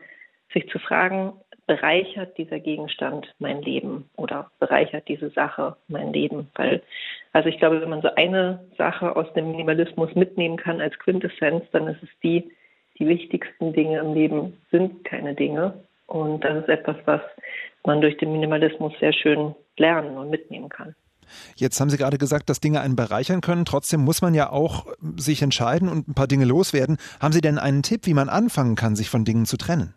sich 0.54 0.70
zu 0.70 0.78
fragen, 0.78 1.34
bereichert 1.66 2.38
dieser 2.38 2.60
Gegenstand 2.60 3.34
mein 3.40 3.62
Leben 3.62 4.10
oder 4.16 4.52
bereichert 4.60 5.08
diese 5.08 5.30
Sache 5.30 5.78
mein 5.88 6.14
Leben? 6.14 6.50
Weil, 6.56 6.82
also 7.34 7.50
ich 7.50 7.58
glaube, 7.58 7.82
wenn 7.82 7.90
man 7.90 8.02
so 8.02 8.14
eine 8.16 8.66
Sache 8.78 9.16
aus 9.16 9.32
dem 9.34 9.52
Minimalismus 9.52 10.14
mitnehmen 10.16 10.58
kann 10.58 10.82
als 10.82 10.98
Quintessenz, 11.00 11.64
dann 11.72 11.88
ist 11.88 12.04
es 12.04 12.10
die, 12.22 12.52
die 13.00 13.08
wichtigsten 13.08 13.74
Dinge 13.74 14.00
im 14.00 14.14
Leben 14.14 14.58
sind 14.72 15.06
keine 15.06 15.36
Dinge. 15.36 15.74
Und 16.08 16.44
das 16.44 16.64
ist 16.64 16.70
etwas, 16.70 16.98
was 17.06 17.22
man 17.86 18.02
durch 18.02 18.18
den 18.18 18.32
Minimalismus 18.32 18.94
sehr 19.00 19.14
schön 19.14 19.56
lernen 19.78 20.18
und 20.18 20.30
mitnehmen 20.30 20.70
kann. 20.70 20.96
Jetzt 21.56 21.80
haben 21.80 21.90
Sie 21.90 21.98
gerade 21.98 22.18
gesagt, 22.18 22.50
dass 22.50 22.60
Dinge 22.60 22.82
einen 22.82 22.96
bereichern 22.96 23.42
können. 23.42 23.66
Trotzdem 23.66 24.02
muss 24.02 24.22
man 24.22 24.34
ja 24.34 24.50
auch 24.50 24.86
sich 25.18 25.42
entscheiden 25.42 25.90
und 25.90 26.08
ein 26.08 26.14
paar 26.14 26.28
Dinge 26.28 26.46
loswerden. 26.46 26.98
Haben 27.22 27.34
Sie 27.34 27.42
denn 27.42 27.58
einen 27.58 27.84
Tipp, 27.84 28.02
wie 28.06 28.14
man 28.14 28.30
anfangen 28.30 28.76
kann, 28.76 28.96
sich 28.96 29.10
von 29.10 29.26
Dingen 29.26 29.46
zu 29.46 29.58
trennen? 29.58 29.94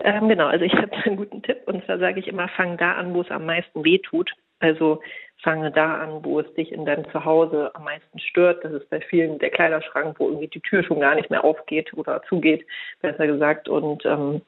Ähm, 0.00 0.28
genau, 0.28 0.46
also 0.46 0.64
ich 0.64 0.72
habe 0.76 0.92
einen 1.04 1.16
guten 1.16 1.42
Tipp 1.42 1.62
und 1.66 1.84
zwar 1.84 1.98
sage 1.98 2.20
ich 2.20 2.28
immer, 2.28 2.48
fang 2.48 2.76
da 2.76 2.92
an, 2.92 3.14
wo 3.14 3.22
es 3.22 3.30
am 3.30 3.46
meisten 3.46 3.84
weh 3.84 3.98
tut. 3.98 4.30
Also 4.60 5.00
fange 5.42 5.70
da 5.70 5.98
an, 5.98 6.24
wo 6.24 6.40
es 6.40 6.54
dich 6.54 6.72
in 6.72 6.86
deinem 6.86 7.08
Zuhause 7.10 7.70
am 7.74 7.84
meisten 7.84 8.18
stört. 8.18 8.64
Das 8.64 8.72
ist 8.72 8.88
bei 8.88 9.00
vielen 9.00 9.38
der 9.38 9.50
Kleiderschrank, 9.50 10.18
wo 10.18 10.28
irgendwie 10.28 10.48
die 10.48 10.60
Tür 10.60 10.82
schon 10.82 11.00
gar 11.00 11.14
nicht 11.14 11.30
mehr 11.30 11.44
aufgeht 11.44 11.92
oder 11.94 12.22
zugeht, 12.28 12.66
besser 13.02 13.26
gesagt. 13.26 13.68
Und 13.68 14.04
ähm, 14.06 14.40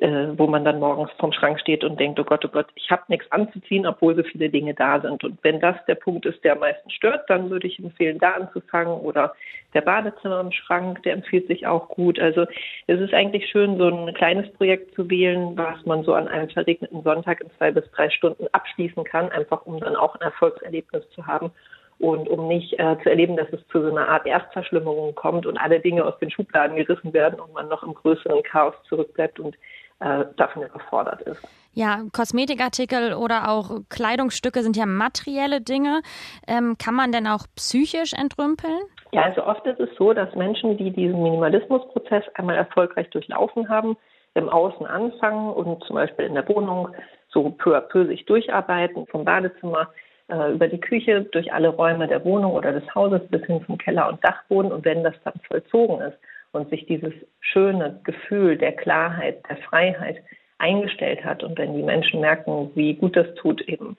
äh, 0.00 0.28
wo 0.36 0.46
man 0.46 0.64
dann 0.64 0.78
morgens 0.78 1.10
vorm 1.18 1.32
Schrank 1.32 1.58
steht 1.58 1.82
und 1.82 1.98
denkt, 1.98 2.20
oh 2.20 2.24
Gott, 2.24 2.44
oh 2.44 2.48
Gott, 2.48 2.66
ich 2.74 2.90
habe 2.90 3.02
nichts 3.08 3.30
anzuziehen, 3.32 3.86
obwohl 3.86 4.14
so 4.14 4.22
viele 4.22 4.50
Dinge 4.50 4.74
da 4.74 5.00
sind. 5.00 5.24
Und 5.24 5.38
wenn 5.42 5.58
das 5.60 5.76
der 5.86 5.94
Punkt 5.94 6.26
ist, 6.26 6.44
der 6.44 6.52
am 6.52 6.58
meisten 6.58 6.90
stört, 6.90 7.28
dann 7.30 7.48
würde 7.48 7.66
ich 7.66 7.78
empfehlen, 7.78 8.18
da 8.18 8.32
anzufangen. 8.32 8.92
Oder 9.00 9.34
der 9.72 9.80
Badezimmer 9.80 10.40
im 10.40 10.52
Schrank, 10.52 11.02
der 11.04 11.14
empfiehlt 11.14 11.46
sich 11.46 11.66
auch 11.66 11.88
gut. 11.88 12.18
Also 12.20 12.46
es 12.86 13.00
ist 13.00 13.14
eigentlich 13.14 13.48
schön, 13.48 13.78
so 13.78 13.88
ein 13.88 14.12
kleines 14.14 14.52
Projekt 14.52 14.94
zu 14.94 15.08
wählen, 15.08 15.56
was 15.56 15.84
man 15.86 16.04
so 16.04 16.12
an 16.12 16.28
einem 16.28 16.50
verregneten 16.50 17.02
Sonntag 17.02 17.40
in 17.40 17.50
zwei 17.56 17.70
bis 17.70 17.90
drei 17.92 18.10
Stunden 18.10 18.46
abschließen 18.52 19.04
kann, 19.04 19.30
einfach 19.30 19.64
um 19.64 19.80
dann 19.80 19.96
auch 19.96 20.14
ein 20.14 20.22
Erfolgserlebnis 20.22 21.08
zu 21.14 21.26
haben 21.26 21.50
und 21.98 22.28
um 22.28 22.48
nicht 22.48 22.78
äh, 22.78 22.96
zu 23.02 23.08
erleben, 23.08 23.36
dass 23.36 23.48
es 23.52 23.66
zu 23.68 23.80
so 23.80 23.88
einer 23.88 24.08
Art 24.08 24.26
Erstverschlimmerung 24.26 25.14
kommt 25.14 25.46
und 25.46 25.56
alle 25.56 25.80
Dinge 25.80 26.04
aus 26.04 26.18
den 26.18 26.30
Schubladen 26.30 26.76
gerissen 26.76 27.12
werden 27.14 27.40
und 27.40 27.54
man 27.54 27.68
noch 27.68 27.82
im 27.82 27.94
größeren 27.94 28.42
Chaos 28.42 28.74
zurückbleibt 28.88 29.40
und 29.40 29.56
äh, 30.00 30.24
davon 30.36 30.62
überfordert 30.62 31.22
ist. 31.22 31.42
Ja, 31.72 32.02
Kosmetikartikel 32.12 33.14
oder 33.14 33.50
auch 33.50 33.80
Kleidungsstücke 33.90 34.62
sind 34.62 34.76
ja 34.76 34.86
materielle 34.86 35.60
Dinge. 35.60 36.00
Ähm, 36.48 36.76
kann 36.78 36.94
man 36.94 37.12
denn 37.12 37.26
auch 37.26 37.46
psychisch 37.56 38.12
entrümpeln? 38.12 38.80
Ja, 39.12 39.22
also 39.22 39.44
oft 39.44 39.66
ist 39.66 39.80
es 39.80 39.88
so, 39.98 40.12
dass 40.12 40.34
Menschen, 40.34 40.76
die 40.76 40.90
diesen 40.90 41.22
Minimalismusprozess 41.22 42.24
einmal 42.34 42.56
erfolgreich 42.56 43.08
durchlaufen 43.10 43.68
haben, 43.68 43.96
im 44.34 44.48
Außen 44.48 44.86
anfangen 44.86 45.50
und 45.52 45.82
zum 45.84 45.96
Beispiel 45.96 46.26
in 46.26 46.34
der 46.34 46.48
Wohnung 46.48 46.88
so 47.28 47.50
peu 47.50 47.76
à 47.76 47.80
peu 47.80 48.06
sich 48.06 48.24
durcharbeiten, 48.26 49.06
vom 49.06 49.24
Badezimmer 49.24 49.88
äh, 50.28 50.52
über 50.52 50.68
die 50.68 50.80
Küche, 50.80 51.22
durch 51.32 51.52
alle 51.52 51.68
Räume 51.68 52.08
der 52.08 52.24
Wohnung 52.24 52.52
oder 52.52 52.72
des 52.72 52.94
Hauses 52.94 53.20
bis 53.28 53.44
hin 53.46 53.62
zum 53.66 53.78
Keller 53.78 54.08
und 54.08 54.22
Dachboden. 54.24 54.72
Und 54.72 54.84
wenn 54.84 55.04
das 55.04 55.14
dann 55.24 55.40
vollzogen 55.48 56.00
ist 56.00 56.18
und 56.56 56.70
sich 56.70 56.86
dieses 56.86 57.12
schöne 57.40 58.00
Gefühl 58.04 58.56
der 58.56 58.72
Klarheit, 58.72 59.42
der 59.48 59.58
Freiheit 59.58 60.16
eingestellt 60.58 61.24
hat 61.24 61.44
und 61.44 61.58
wenn 61.58 61.74
die 61.74 61.82
Menschen 61.82 62.20
merken, 62.20 62.70
wie 62.74 62.94
gut 62.94 63.16
das 63.16 63.32
tut, 63.36 63.60
eben 63.68 63.96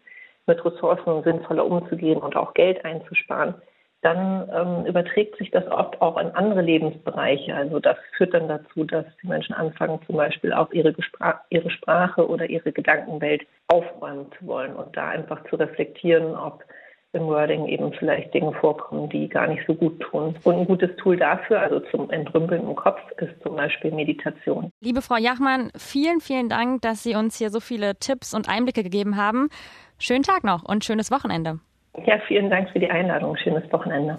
mit 0.48 0.64
Ressourcen 0.64 1.24
sinnvoller 1.24 1.66
umzugehen 1.66 2.20
und 2.20 2.36
auch 2.36 2.54
Geld 2.54 2.84
einzusparen, 2.84 3.56
dann 4.02 4.50
ähm, 4.54 4.86
überträgt 4.86 5.38
sich 5.38 5.52
das 5.52 5.68
oft 5.68 6.02
auch 6.02 6.18
in 6.18 6.28
andere 6.32 6.62
Lebensbereiche. 6.62 7.54
Also 7.54 7.80
das 7.80 7.98
führt 8.16 8.34
dann 8.34 8.48
dazu, 8.48 8.84
dass 8.84 9.06
die 9.22 9.28
Menschen 9.28 9.54
anfangen, 9.54 10.00
zum 10.06 10.16
Beispiel 10.16 10.54
auch 10.54 10.72
ihre, 10.72 10.94
Gespra 10.94 11.42
ihre 11.50 11.70
Sprache 11.72 12.28
oder 12.28 12.50
ihre 12.50 12.72
Gedankenwelt 12.72 13.46
aufräumen 13.68 14.28
zu 14.38 14.48
wollen 14.48 14.76
und 14.76 14.96
da 14.96 15.10
einfach 15.10 15.44
zu 15.50 15.56
reflektieren, 15.56 16.36
ob 16.36 16.64
im 17.18 17.28
Wording 17.28 17.68
eben 17.68 17.92
vielleicht 17.94 18.34
Dinge 18.34 18.54
vorkommen, 18.54 19.10
die 19.10 19.28
gar 19.28 19.48
nicht 19.48 19.64
so 19.68 19.74
gut 19.74 20.00
tun. 20.00 20.36
Und 20.44 20.56
ein 20.56 20.66
gutes 20.66 20.96
Tool 20.98 21.18
dafür, 21.18 21.60
also 21.60 21.80
zum 21.92 22.10
Entrümpeln 22.10 22.62
im 22.62 22.76
Kopf, 22.76 23.00
ist 23.18 23.42
zum 23.44 23.56
Beispiel 23.56 23.92
Meditation. 23.92 24.72
Liebe 24.82 25.02
Frau 25.02 25.18
Jachmann, 25.18 25.72
vielen, 25.76 26.22
vielen 26.22 26.50
Dank, 26.50 26.82
dass 26.82 27.04
Sie 27.04 27.16
uns 27.16 27.38
hier 27.38 27.50
so 27.50 27.60
viele 27.60 27.96
Tipps 27.96 28.34
und 28.34 28.48
Einblicke 28.48 28.84
gegeben 28.84 29.18
haben. 29.18 29.50
Schönen 30.00 30.24
Tag 30.24 30.44
noch 30.44 30.64
und 30.64 30.86
schönes 30.86 31.12
Wochenende. 31.12 31.60
Ja, 32.06 32.20
vielen 32.28 32.50
Dank 32.50 32.70
für 32.70 32.80
die 32.80 32.90
Einladung. 32.90 33.36
Schönes 33.38 33.72
Wochenende. 33.72 34.18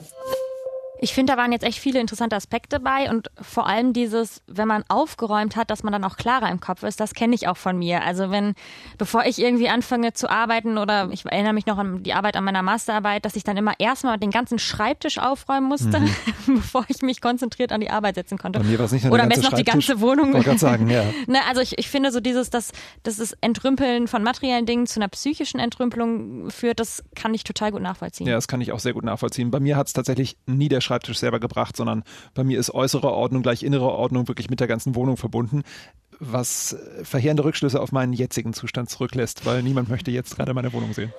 Ich 1.01 1.15
finde, 1.15 1.33
da 1.33 1.39
waren 1.39 1.53
jetzt 1.53 1.65
echt 1.65 1.79
viele 1.79 2.01
interessante 2.01 2.37
Aspekte 2.37 2.81
bei 2.81 3.11
und 3.11 3.31
vor 3.41 3.67
allem 3.67 3.93
dieses, 3.93 4.43
wenn 4.47 4.69
man 4.69 4.85
aufgeräumt 4.89 5.57
hat, 5.57 5.71
dass 5.71 5.83
man 5.83 5.93
dann 5.93 6.05
auch 6.05 6.17
klarer 6.17 6.51
im 6.51 6.61
Kopf 6.61 6.83
ist, 6.83 7.01
das 7.01 7.15
kenne 7.15 7.35
ich 7.35 7.49
auch 7.49 7.57
von 7.57 7.79
mir. 7.79 8.03
Also 8.03 8.31
wenn, 8.31 8.55
bevor 8.97 9.25
ich 9.25 9.39
irgendwie 9.39 9.69
anfange 9.69 10.13
zu 10.13 10.29
arbeiten 10.29 10.79
oder 10.79 11.09
ich 11.11 11.25
erinnere 11.25 11.53
mich 11.53 11.67
noch 11.67 11.79
an 11.79 12.03
die 12.03 12.15
Arbeit 12.15 12.37
an 12.37 12.45
meiner 12.45 12.63
Masterarbeit, 12.63 13.25
dass 13.25 13.37
ich 13.37 13.45
dann 13.45 13.57
immer 13.57 13.75
erstmal 13.79 14.19
den 14.19 14.31
ganzen 14.31 14.59
Schreibtisch 14.59 15.19
aufräumen 15.19 15.69
musste, 15.69 16.01
mhm. 16.01 16.11
bevor 16.47 16.85
ich 16.89 17.03
mich 17.03 17.21
konzentriert 17.21 17.73
an 17.73 17.81
die 17.81 17.91
Arbeit 17.91 18.17
setzen 18.17 18.39
konnte. 18.39 18.59
Bei 18.59 18.65
mir 18.65 18.79
war 18.79 18.87
es 18.87 18.93
nicht 18.93 19.05
nur 19.05 19.13
oder 19.13 19.23
am 19.23 19.29
besten 19.29 19.45
noch 19.45 19.53
die 19.53 19.65
ganze 19.65 20.01
Wohnung. 20.01 20.35
Ich 20.37 20.59
sagen, 20.59 20.89
ja. 20.89 21.05
ne, 21.27 21.39
also 21.49 21.61
ich, 21.61 21.79
ich 21.79 21.89
finde 21.89 22.11
so 22.11 22.21
dieses, 22.21 22.51
dass, 22.51 22.73
dass 23.03 23.17
das 23.19 23.33
Entrümpeln 23.41 24.09
von 24.09 24.23
materiellen 24.23 24.67
Dingen 24.67 24.87
zu 24.87 24.99
einer 24.99 25.09
psychischen 25.09 25.61
Entrümpelung 25.61 26.51
führt, 26.51 26.81
das 26.81 27.05
kann 27.15 27.35
ich 27.35 27.45
total 27.45 27.73
gut 27.73 27.83
nachvollziehen. 27.83 28.27
Ja, 28.27 28.35
das 28.35 28.49
kann 28.49 28.61
ich 28.61 28.73
auch 28.73 28.81
sehr 28.81 28.93
gut 28.93 29.05
nachvollziehen. 29.05 29.51
Bei 29.51 29.61
mir 29.61 29.77
hat 29.77 29.87
es 29.87 29.93
tatsächlich 29.93 30.37
nie 30.47 30.69
der 30.69 30.81
Schreibtisch 30.89 31.19
selber 31.19 31.39
gebracht, 31.39 31.77
sondern 31.77 32.03
bei 32.33 32.45
mir 32.45 32.59
ist 32.59 32.73
äußere 32.73 33.13
Ordnung 33.13 33.43
gleich 33.43 33.63
innere 33.63 33.91
Ordnung 33.91 34.27
wirklich 34.27 34.49
mit 34.49 34.61
der 34.61 34.67
ganzen 34.67 34.95
Wohnung 34.95 35.19
verbunden, 35.19 35.63
was 36.19 36.77
verheerende 37.03 37.45
Rückschlüsse 37.45 37.79
auf 37.81 37.93
meinen 37.93 38.15
jetzigen 38.15 38.55
Zustand 38.55 38.89
zurücklässt, 38.89 39.45
weil 39.45 39.63
niemand 39.63 39.91
möchte 39.91 40.11
jetzt 40.11 40.37
gerade 40.37 40.55
meine 40.55 40.73
Wohnung 40.73 40.95
sehen. 40.95 41.13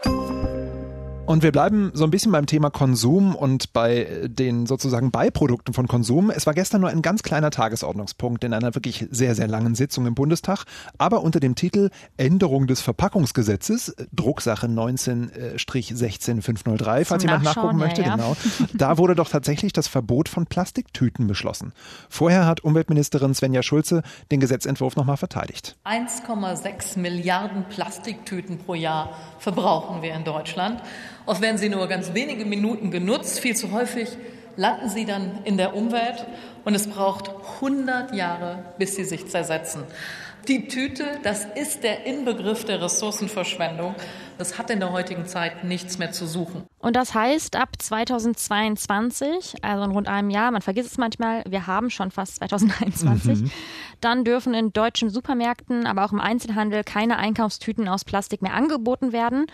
Und 1.29 1.43
wir 1.43 1.51
bleiben 1.51 1.91
so 1.93 2.05
ein 2.05 2.09
bisschen 2.09 2.31
beim 2.31 2.47
Thema 2.47 2.71
Konsum 2.71 3.35
und 3.35 3.71
bei 3.71 4.27
den 4.27 4.65
sozusagen 4.65 5.11
Beiprodukten 5.11 5.75
von 5.75 5.87
Konsum. 5.87 6.31
Es 6.31 6.47
war 6.47 6.55
gestern 6.55 6.81
nur 6.81 6.89
ein 6.89 7.03
ganz 7.03 7.21
kleiner 7.21 7.51
Tagesordnungspunkt 7.51 8.43
in 8.43 8.51
einer 8.51 8.73
wirklich 8.73 9.05
sehr, 9.11 9.35
sehr 9.35 9.47
langen 9.47 9.75
Sitzung 9.75 10.07
im 10.07 10.15
Bundestag, 10.15 10.65
aber 10.97 11.21
unter 11.21 11.39
dem 11.39 11.53
Titel 11.53 11.91
Änderung 12.17 12.65
des 12.65 12.81
Verpackungsgesetzes, 12.81 13.95
Drucksache 14.11 14.65
19-16503, 14.65 17.05
falls 17.05 17.21
jemand 17.21 17.43
nachgucken 17.43 17.77
möchte, 17.77 18.01
ja, 18.01 18.07
ja. 18.07 18.15
genau. 18.15 18.35
Da 18.73 18.97
wurde 18.97 19.13
doch 19.13 19.29
tatsächlich 19.29 19.71
das 19.71 19.87
Verbot 19.87 20.29
von 20.29 20.47
Plastiktüten 20.47 21.27
beschlossen. 21.27 21.73
Vorher 22.09 22.47
hat 22.47 22.61
Umweltministerin 22.61 23.35
Svenja 23.35 23.61
Schulze 23.61 24.01
den 24.31 24.39
Gesetzentwurf 24.39 24.95
nochmal 24.95 25.17
verteidigt. 25.17 25.77
1,6 25.85 26.97
Milliarden 26.97 27.65
Plastiktüten 27.69 28.57
pro 28.57 28.73
Jahr 28.73 29.11
verbrauchen 29.37 30.01
wir 30.01 30.15
in 30.15 30.23
Deutschland. 30.23 30.81
Oft 31.29 31.41
werden 31.41 31.59
sie 31.59 31.69
nur 31.69 31.85
ganz 31.87 32.15
wenige 32.15 32.43
Minuten 32.43 32.89
genutzt, 32.89 33.39
viel 33.39 33.55
zu 33.55 33.71
häufig 33.71 34.09
landen 34.55 34.89
sie 34.89 35.05
dann 35.05 35.43
in 35.43 35.57
der 35.57 35.75
Umwelt 35.75 36.25
und 36.65 36.73
es 36.73 36.87
braucht 36.87 37.29
100 37.57 38.15
Jahre, 38.15 38.63
bis 38.79 38.95
sie 38.95 39.03
sich 39.03 39.27
zersetzen. 39.27 39.83
Die 40.47 40.67
Tüte, 40.67 41.05
das 41.21 41.45
ist 41.45 41.83
der 41.83 42.07
Inbegriff 42.07 42.65
der 42.65 42.81
Ressourcenverschwendung. 42.81 43.93
Das 44.39 44.57
hat 44.57 44.71
in 44.71 44.79
der 44.79 44.91
heutigen 44.91 45.27
Zeit 45.27 45.63
nichts 45.63 45.99
mehr 45.99 46.11
zu 46.11 46.25
suchen. 46.25 46.63
Und 46.79 46.95
das 46.95 47.13
heißt, 47.13 47.55
ab 47.55 47.69
2022, 47.77 49.63
also 49.63 49.83
in 49.83 49.91
rund 49.91 50.07
einem 50.07 50.31
Jahr, 50.31 50.49
man 50.49 50.63
vergisst 50.63 50.91
es 50.93 50.97
manchmal, 50.97 51.43
wir 51.47 51.67
haben 51.67 51.91
schon 51.91 52.09
fast 52.09 52.37
2021, 52.37 53.41
mhm. 53.41 53.51
dann 54.01 54.23
dürfen 54.23 54.55
in 54.55 54.73
deutschen 54.73 55.11
Supermärkten, 55.11 55.85
aber 55.85 56.05
auch 56.05 56.11
im 56.11 56.21
Einzelhandel 56.21 56.83
keine 56.83 57.17
Einkaufstüten 57.17 57.87
aus 57.87 58.03
Plastik 58.03 58.41
mehr 58.41 58.55
angeboten 58.55 59.11
werden. 59.11 59.45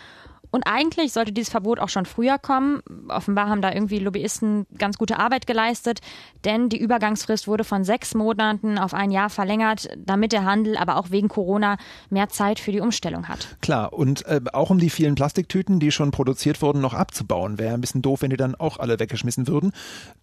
Und 0.55 0.63
eigentlich 0.67 1.11
sollte 1.11 1.33
dieses 1.33 1.51
Verbot 1.51 1.81
auch 1.81 1.89
schon 1.89 2.05
früher 2.05 2.37
kommen. 2.37 2.79
Offenbar 3.09 3.49
haben 3.49 3.61
da 3.61 3.73
irgendwie 3.73 3.99
Lobbyisten 3.99 4.65
ganz 4.77 4.97
gute 4.97 5.19
Arbeit 5.19 5.47
geleistet, 5.47 5.99
denn 6.45 6.69
die 6.69 6.79
Übergangsfrist 6.79 7.49
wurde 7.49 7.65
von 7.65 7.83
sechs 7.83 8.15
Monaten 8.15 8.77
auf 8.77 8.93
ein 8.93 9.11
Jahr 9.11 9.29
verlängert, 9.29 9.89
damit 9.97 10.31
der 10.31 10.45
Handel 10.45 10.77
aber 10.77 10.95
auch 10.95 11.11
wegen 11.11 11.27
Corona 11.27 11.75
mehr 12.09 12.29
Zeit 12.29 12.61
für 12.61 12.71
die 12.71 12.79
Umstellung 12.79 13.27
hat. 13.27 13.57
Klar, 13.61 13.91
und 13.91 14.25
äh, 14.27 14.39
auch 14.53 14.69
um 14.69 14.79
die 14.79 14.89
vielen 14.89 15.15
Plastiktüten, 15.15 15.81
die 15.81 15.91
schon 15.91 16.11
produziert 16.11 16.61
wurden, 16.61 16.79
noch 16.79 16.93
abzubauen. 16.93 17.57
Wäre 17.57 17.73
ein 17.73 17.81
bisschen 17.81 18.01
doof, 18.01 18.21
wenn 18.21 18.29
die 18.29 18.37
dann 18.37 18.55
auch 18.55 18.79
alle 18.79 18.97
weggeschmissen 18.97 19.49
würden. 19.49 19.73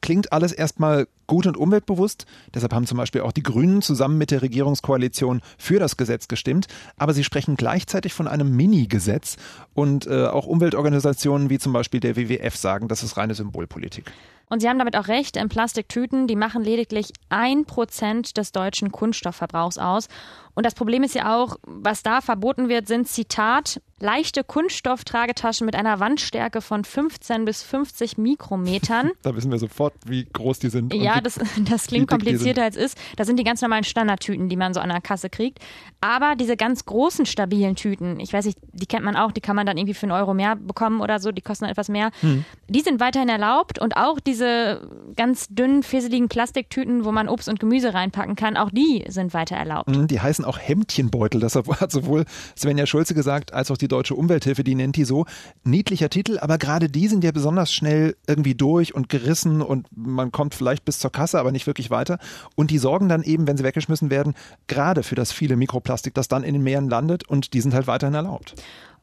Klingt 0.01 0.33
alles 0.33 0.53
erstmal 0.53 1.09
gut 1.27 1.47
und 1.47 1.59
umweltbewusst. 1.59 2.25
Deshalb 2.55 2.73
haben 2.73 2.87
zum 2.87 2.99
Beispiel 2.99 3.21
auch 3.21 3.33
die 3.33 3.43
Grünen 3.43 3.83
zusammen 3.83 4.19
mit 4.19 4.31
der 4.31 4.41
Regierungskoalition 4.43 5.43
für 5.59 5.79
das 5.79 5.99
Gesetz 5.99 6.29
gestimmt. 6.29 6.69
Aber 6.97 7.13
sie 7.13 7.25
sprechen 7.25 7.57
gleichzeitig 7.57 8.15
von 8.15 8.29
einem 8.29 8.57
Mini-Gesetz 8.57 9.37
und 9.75 10.07
äh, 10.07 10.27
auch 10.27 10.47
Umweltorganisationen 10.47 11.51
wie 11.51 11.59
zum 11.59 11.73
Beispiel 11.73 12.01
der 12.01 12.17
WWF 12.17 12.57
sagen, 12.57 12.89
das 12.89 13.03
ist 13.03 13.17
reine 13.17 13.35
Symbolpolitik. 13.35 14.13
Und 14.53 14.61
Sie 14.61 14.69
haben 14.69 14.79
damit 14.79 14.99
auch 14.99 15.09
recht, 15.09 15.39
in 15.39 15.49
Plastiktüten, 15.49 16.27
die 16.27 16.37
machen 16.37 16.63
lediglich 16.63 17.15
ein 17.31 17.65
Prozent 17.65 18.37
des 18.37 18.53
deutschen 18.53 18.93
Kunststoffverbrauchs 18.93 19.79
aus. 19.79 20.09
Und 20.55 20.67
das 20.67 20.75
Problem 20.75 21.03
ist 21.03 21.15
ja 21.15 21.35
auch, 21.35 21.57
was 21.63 22.03
da 22.03 22.21
verboten 22.21 22.69
wird, 22.69 22.87
sind 22.87 23.09
Zitat, 23.09 23.81
leichte 24.01 24.45
Kunststofftragetaschen 24.45 25.65
mit 25.65 25.75
einer 25.75 25.99
Wandstärke 26.01 26.61
von 26.61 26.85
15 26.85 27.45
bis 27.47 27.63
50 27.63 28.19
Mikrometern. 28.19 29.13
da 29.23 29.35
wissen 29.35 29.51
wir 29.51 29.59
sofort, 29.59 29.95
wie 30.05 30.27
groß 30.31 30.59
die 30.59 30.69
sind. 30.69 30.93
Ja, 30.93 31.21
das, 31.21 31.41
das 31.61 31.87
klingt 31.87 32.09
komplizierter 32.09 32.65
als 32.65 32.77
ist. 32.77 32.99
Das 33.17 33.27
sind 33.27 33.39
die 33.39 33.45
ganz 33.45 33.63
normalen 33.63 33.85
Standardtüten, 33.85 34.49
die 34.51 34.57
man 34.57 34.75
so 34.75 34.81
an 34.81 34.91
der 34.91 35.01
Kasse 35.01 35.31
kriegt. 35.31 35.61
Aber 36.03 36.35
diese 36.37 36.57
ganz 36.57 36.85
großen, 36.85 37.25
stabilen 37.25 37.77
Tüten, 37.77 38.21
ich 38.21 38.33
weiß 38.33 38.45
nicht, 38.45 38.59
die 38.73 38.87
kennt 38.87 39.05
man 39.05 39.17
auch, 39.17 39.33
die 39.33 39.41
kann 39.41 39.57
man 39.57 39.65
dann 39.65 39.79
irgendwie 39.79 39.95
für 39.95 40.05
einen 40.05 40.13
Euro 40.13 40.35
mehr 40.35 40.57
bekommen 40.57 41.01
oder 41.01 41.19
so, 41.19 41.33
die 41.33 41.41
kosten 41.41 41.65
dann 41.65 41.71
etwas 41.73 41.89
mehr. 41.89 42.11
Hm. 42.21 42.45
Die 42.69 42.81
sind 42.81 43.01
weiterhin 43.01 43.31
erlaubt 43.31 43.79
und 43.79 43.97
auch 43.97 44.21
die 44.21 44.35
diese 44.43 44.81
ganz 45.17 45.49
dünnen, 45.49 45.83
fisseligen 45.83 46.29
Plastiktüten, 46.29 47.05
wo 47.05 47.13
man 47.13 47.29
Obst 47.29 47.49
und 47.49 47.61
Gemüse 47.61 47.95
reinpacken 47.95 48.35
kann, 48.35 48.57
auch 48.57 48.71
die 48.71 49.05
sind 49.09 49.35
weiter 49.35 49.57
erlaubt. 49.57 49.89
Mhm, 49.89 50.09
die 50.09 50.21
heißen 50.21 50.45
auch 50.45 50.59
Hemdchenbeutel. 50.59 51.41
Das 51.41 51.55
hat 51.55 51.93
sowohl 51.93 52.25
Svenja 52.57 52.87
Schulze 52.87 53.15
gesagt, 53.15 53.55
als 53.55 53.71
auch 53.71 53.77
die 53.77 53.89
Deutsche 53.89 54.15
Umwelthilfe, 54.15 54.65
die 54.65 54.75
nennt 54.75 54.97
die 54.97 55.05
so. 55.05 55.27
Niedlicher 55.65 56.11
Titel, 56.11 56.39
aber 56.39 56.59
gerade 56.59 56.89
die 56.89 57.09
sind 57.09 57.25
ja 57.25 57.31
besonders 57.31 57.73
schnell 57.73 58.17
irgendwie 58.27 58.55
durch 58.55 58.95
und 58.95 59.09
gerissen 59.09 59.63
und 59.63 59.87
man 59.95 60.33
kommt 60.33 60.55
vielleicht 60.55 60.85
bis 60.85 60.99
zur 60.99 61.13
Kasse, 61.13 61.39
aber 61.39 61.53
nicht 61.53 61.67
wirklich 61.67 61.91
weiter. 61.91 62.19
Und 62.57 62.71
die 62.71 62.79
sorgen 62.79 63.09
dann 63.09 63.23
eben, 63.23 63.47
wenn 63.47 63.57
sie 63.57 63.65
weggeschmissen 63.65 64.11
werden, 64.11 64.35
gerade 64.67 65.03
für 65.03 65.15
das 65.15 65.33
viele 65.33 65.57
Mikroplastik, 65.57 66.15
das 66.15 66.29
dann 66.29 66.43
in 66.43 66.55
den 66.55 66.63
Meeren 66.63 66.89
landet 66.89 67.29
und 67.29 67.55
die 67.55 67.61
sind 67.61 67.75
halt 67.75 67.87
weiterhin 67.87 68.15
erlaubt. 68.15 68.55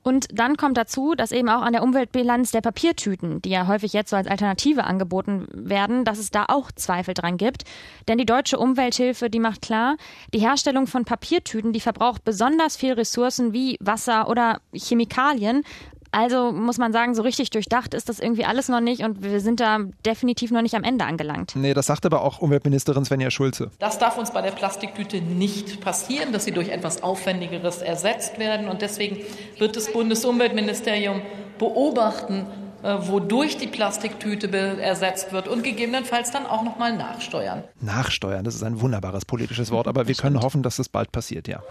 Und 0.02 0.28
dann 0.34 0.56
kommt 0.56 0.78
dazu, 0.78 1.14
dass 1.14 1.32
eben 1.32 1.50
auch 1.50 1.62
an 1.62 1.74
der 1.74 1.84
Umweltbilanz 1.84 2.52
der 2.52 2.62
Papiertüten, 2.62 3.42
die 3.42 3.50
ja 3.50 3.68
häufig 3.68 3.92
jetzt 3.92 4.12
so 4.12 4.16
als 4.16 4.28
Alternative 4.28 4.86
angeboten 4.86 5.48
werden, 5.52 6.06
dass 6.06 6.20
es 6.20 6.32
da 6.32 6.46
auch 6.48 6.72
Zweifel 6.72 7.14
dran 7.14 7.38
gibt. 7.38 7.64
Denn 8.08 8.18
die 8.18 8.26
deutsche 8.26 8.58
Umwelthilfe, 8.58 9.30
die 9.30 9.40
macht 9.40 9.62
klar, 9.62 9.98
die 10.34 10.40
Herstellung 10.40 10.88
von 10.88 11.04
Papiertüten, 11.04 11.74
die 11.74 11.82
verbraucht 11.82 12.24
besonders 12.24 12.78
viel 12.78 12.94
Ressourcen 12.94 13.52
wie 13.52 13.78
Wasser 13.82 14.30
oder 14.30 14.62
Chemikalien. 14.74 15.64
Also 16.12 16.52
muss 16.52 16.78
man 16.78 16.92
sagen, 16.92 17.14
so 17.14 17.22
richtig 17.22 17.52
durchdacht 17.52 17.94
ist 17.94 18.10
das 18.10 18.20
irgendwie 18.20 18.46
alles 18.46 18.68
noch 18.68 18.82
nicht 18.82 19.04
und 19.04 19.24
wir 19.24 19.42
sind 19.42 19.60
da 19.60 19.80
definitiv 20.06 20.52
noch 20.52 20.62
nicht 20.62 20.76
am 20.76 20.84
Ende 20.84 21.06
angelangt. 21.06 21.54
Nee, 21.56 21.74
das 21.74 21.86
sagt 21.86 22.06
aber 22.06 22.24
auch 22.24 22.40
Umweltministerin 22.40 23.06
Svenja 23.06 23.30
Schulze. 23.30 23.72
Das 23.80 24.00
darf 24.00 24.18
uns 24.18 24.32
bei 24.32 24.42
der 24.42 24.52
Plastiktüte 24.52 25.22
nicht 25.22 25.82
passieren, 25.82 26.34
dass 26.34 26.46
sie 26.46 26.52
durch 26.52 26.70
etwas 26.70 27.04
Aufwendigeres 27.04 27.82
ersetzt 27.82 28.40
werden. 28.40 28.68
Und 28.68 28.82
deswegen 28.82 29.18
wird 29.58 29.76
das 29.76 29.92
Bundesumweltministerium 29.92 31.22
beobachten, 31.60 32.46
äh, 32.82 32.96
wodurch 33.02 33.58
die 33.58 33.68
Plastiktüte 33.68 34.48
ersetzt 34.82 35.32
wird 35.32 35.48
und 35.48 35.64
gegebenenfalls 35.64 36.32
dann 36.32 36.46
auch 36.46 36.64
nochmal 36.64 36.96
nachsteuern. 36.96 37.64
Nachsteuern, 37.82 38.44
das 38.44 38.56
ist 38.56 38.64
ein 38.64 38.82
wunderbares 38.82 39.26
politisches 39.26 39.70
Wort, 39.70 39.88
aber 39.88 40.08
wir 40.08 40.16
können 40.16 40.42
hoffen, 40.42 40.64
dass 40.64 40.78
das 40.78 40.90
bald 40.90 41.12
passiert, 41.12 41.48
ja. 41.48 41.62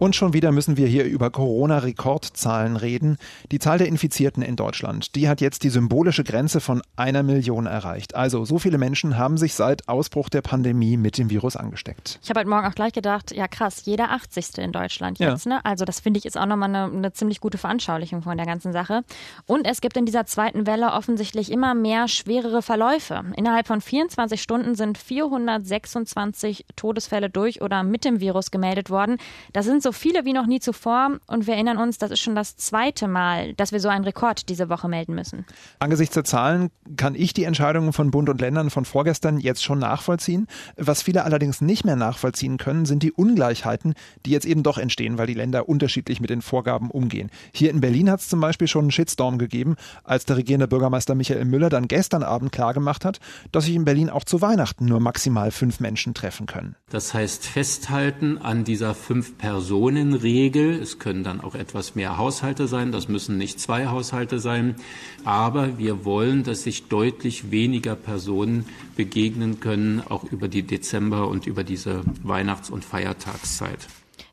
Und 0.00 0.16
schon 0.16 0.32
wieder 0.32 0.50
müssen 0.50 0.78
wir 0.78 0.86
hier 0.86 1.04
über 1.04 1.28
Corona-Rekordzahlen 1.28 2.76
reden. 2.76 3.18
Die 3.52 3.58
Zahl 3.58 3.76
der 3.76 3.86
Infizierten 3.86 4.42
in 4.42 4.56
Deutschland, 4.56 5.14
die 5.14 5.28
hat 5.28 5.42
jetzt 5.42 5.62
die 5.62 5.68
symbolische 5.68 6.24
Grenze 6.24 6.60
von 6.60 6.80
einer 6.96 7.22
Million 7.22 7.66
erreicht. 7.66 8.14
Also 8.14 8.46
so 8.46 8.58
viele 8.58 8.78
Menschen 8.78 9.18
haben 9.18 9.36
sich 9.36 9.52
seit 9.52 9.90
Ausbruch 9.90 10.30
der 10.30 10.40
Pandemie 10.40 10.96
mit 10.96 11.18
dem 11.18 11.28
Virus 11.28 11.54
angesteckt. 11.54 12.18
Ich 12.22 12.30
habe 12.30 12.40
heute 12.40 12.48
Morgen 12.48 12.66
auch 12.66 12.74
gleich 12.74 12.94
gedacht, 12.94 13.30
ja 13.32 13.46
krass, 13.46 13.82
jeder 13.84 14.10
80. 14.10 14.56
in 14.56 14.72
Deutschland 14.72 15.18
jetzt. 15.18 15.44
Ja. 15.44 15.56
Ne? 15.56 15.64
Also 15.66 15.84
das 15.84 16.00
finde 16.00 16.16
ich 16.16 16.24
ist 16.24 16.38
auch 16.38 16.46
nochmal 16.46 16.70
eine, 16.74 16.90
eine 16.90 17.12
ziemlich 17.12 17.42
gute 17.42 17.58
Veranschaulichung 17.58 18.22
von 18.22 18.38
der 18.38 18.46
ganzen 18.46 18.72
Sache. 18.72 19.02
Und 19.44 19.66
es 19.66 19.82
gibt 19.82 19.98
in 19.98 20.06
dieser 20.06 20.24
zweiten 20.24 20.66
Welle 20.66 20.92
offensichtlich 20.92 21.52
immer 21.52 21.74
mehr 21.74 22.08
schwerere 22.08 22.62
Verläufe. 22.62 23.22
Innerhalb 23.36 23.66
von 23.66 23.82
24 23.82 24.40
Stunden 24.40 24.76
sind 24.76 24.96
426 24.96 26.64
Todesfälle 26.74 27.28
durch 27.28 27.60
oder 27.60 27.82
mit 27.82 28.06
dem 28.06 28.20
Virus 28.20 28.50
gemeldet 28.50 28.88
worden. 28.88 29.18
Das 29.52 29.66
sind 29.66 29.82
so 29.82 29.89
so 29.90 29.92
viele 29.92 30.24
wie 30.24 30.32
noch 30.32 30.46
nie 30.46 30.60
zuvor 30.60 31.18
und 31.26 31.48
wir 31.48 31.54
erinnern 31.54 31.76
uns, 31.76 31.98
das 31.98 32.12
ist 32.12 32.20
schon 32.20 32.36
das 32.36 32.54
zweite 32.56 33.08
Mal, 33.08 33.54
dass 33.54 33.72
wir 33.72 33.80
so 33.80 33.88
einen 33.88 34.04
Rekord 34.04 34.48
diese 34.48 34.68
Woche 34.68 34.88
melden 34.88 35.16
müssen. 35.16 35.44
Angesichts 35.80 36.14
der 36.14 36.22
Zahlen 36.22 36.70
kann 36.96 37.16
ich 37.16 37.34
die 37.34 37.42
Entscheidungen 37.42 37.92
von 37.92 38.12
Bund 38.12 38.28
und 38.28 38.40
Ländern 38.40 38.70
von 38.70 38.84
vorgestern 38.84 39.40
jetzt 39.40 39.64
schon 39.64 39.80
nachvollziehen. 39.80 40.46
Was 40.76 41.02
viele 41.02 41.24
allerdings 41.24 41.60
nicht 41.60 41.84
mehr 41.84 41.96
nachvollziehen 41.96 42.56
können, 42.56 42.86
sind 42.86 43.02
die 43.02 43.10
Ungleichheiten, 43.10 43.94
die 44.26 44.30
jetzt 44.30 44.46
eben 44.46 44.62
doch 44.62 44.78
entstehen, 44.78 45.18
weil 45.18 45.26
die 45.26 45.34
Länder 45.34 45.68
unterschiedlich 45.68 46.20
mit 46.20 46.30
den 46.30 46.40
Vorgaben 46.40 46.92
umgehen. 46.92 47.28
Hier 47.52 47.70
in 47.70 47.80
Berlin 47.80 48.12
hat 48.12 48.20
es 48.20 48.28
zum 48.28 48.40
Beispiel 48.40 48.68
schon 48.68 48.84
einen 48.84 48.90
Shitstorm 48.92 49.38
gegeben, 49.38 49.74
als 50.04 50.24
der 50.24 50.36
regierende 50.36 50.68
Bürgermeister 50.68 51.16
Michael 51.16 51.46
Müller 51.46 51.68
dann 51.68 51.88
gestern 51.88 52.22
Abend 52.22 52.52
klargemacht 52.52 53.04
hat, 53.04 53.18
dass 53.50 53.64
sich 53.64 53.74
in 53.74 53.84
Berlin 53.84 54.08
auch 54.08 54.22
zu 54.22 54.40
Weihnachten 54.40 54.84
nur 54.84 55.00
maximal 55.00 55.50
fünf 55.50 55.80
Menschen 55.80 56.14
treffen 56.14 56.46
können. 56.46 56.76
Das 56.90 57.12
heißt, 57.12 57.44
festhalten 57.44 58.38
an 58.38 58.62
dieser 58.62 58.94
fünf 58.94 59.36
Personen 59.36 59.79
Personenregel. 59.80 60.74
Es 60.74 60.98
können 60.98 61.24
dann 61.24 61.40
auch 61.40 61.54
etwas 61.54 61.94
mehr 61.94 62.18
Haushalte 62.18 62.68
sein, 62.68 62.92
das 62.92 63.08
müssen 63.08 63.38
nicht 63.38 63.58
zwei 63.58 63.86
Haushalte 63.86 64.38
sein. 64.38 64.76
Aber 65.24 65.78
wir 65.78 66.04
wollen, 66.04 66.42
dass 66.42 66.64
sich 66.64 66.88
deutlich 66.88 67.50
weniger 67.50 67.96
Personen 67.96 68.66
begegnen 68.94 69.58
können, 69.58 70.02
auch 70.06 70.24
über 70.24 70.48
die 70.48 70.64
Dezember- 70.64 71.28
und 71.28 71.46
über 71.46 71.64
diese 71.64 72.02
Weihnachts- 72.22 72.68
und 72.68 72.84
Feiertagszeit. 72.84 73.78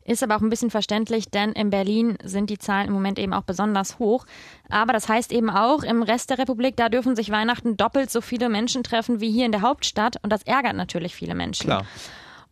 Ist 0.03 0.21
aber 0.21 0.35
auch 0.35 0.41
ein 0.41 0.49
bisschen 0.49 0.69
verständlich, 0.69 1.29
denn 1.29 1.53
in 1.53 1.69
Berlin 1.69 2.17
sind 2.23 2.49
die 2.49 2.57
Zahlen 2.57 2.87
im 2.87 2.93
Moment 2.93 3.17
eben 3.17 3.33
auch 3.33 3.43
besonders 3.43 3.99
hoch. 3.99 4.25
Aber 4.69 4.91
das 4.91 5.07
heißt 5.07 5.31
eben 5.31 5.49
auch, 5.49 5.83
im 5.83 6.03
Rest 6.03 6.29
der 6.29 6.39
Republik, 6.39 6.75
da 6.75 6.89
dürfen 6.89 7.15
sich 7.15 7.29
Weihnachten 7.29 7.77
doppelt 7.77 8.09
so 8.09 8.19
viele 8.19 8.49
Menschen 8.49 8.83
treffen 8.83 9.21
wie 9.21 9.31
hier 9.31 9.45
in 9.45 9.51
der 9.53 9.61
Hauptstadt. 9.61 10.17
Und 10.23 10.31
das 10.31 10.43
ärgert 10.43 10.75
natürlich 10.75 11.15
viele 11.15 11.35
Menschen. 11.35 11.65
Klar. 11.67 11.85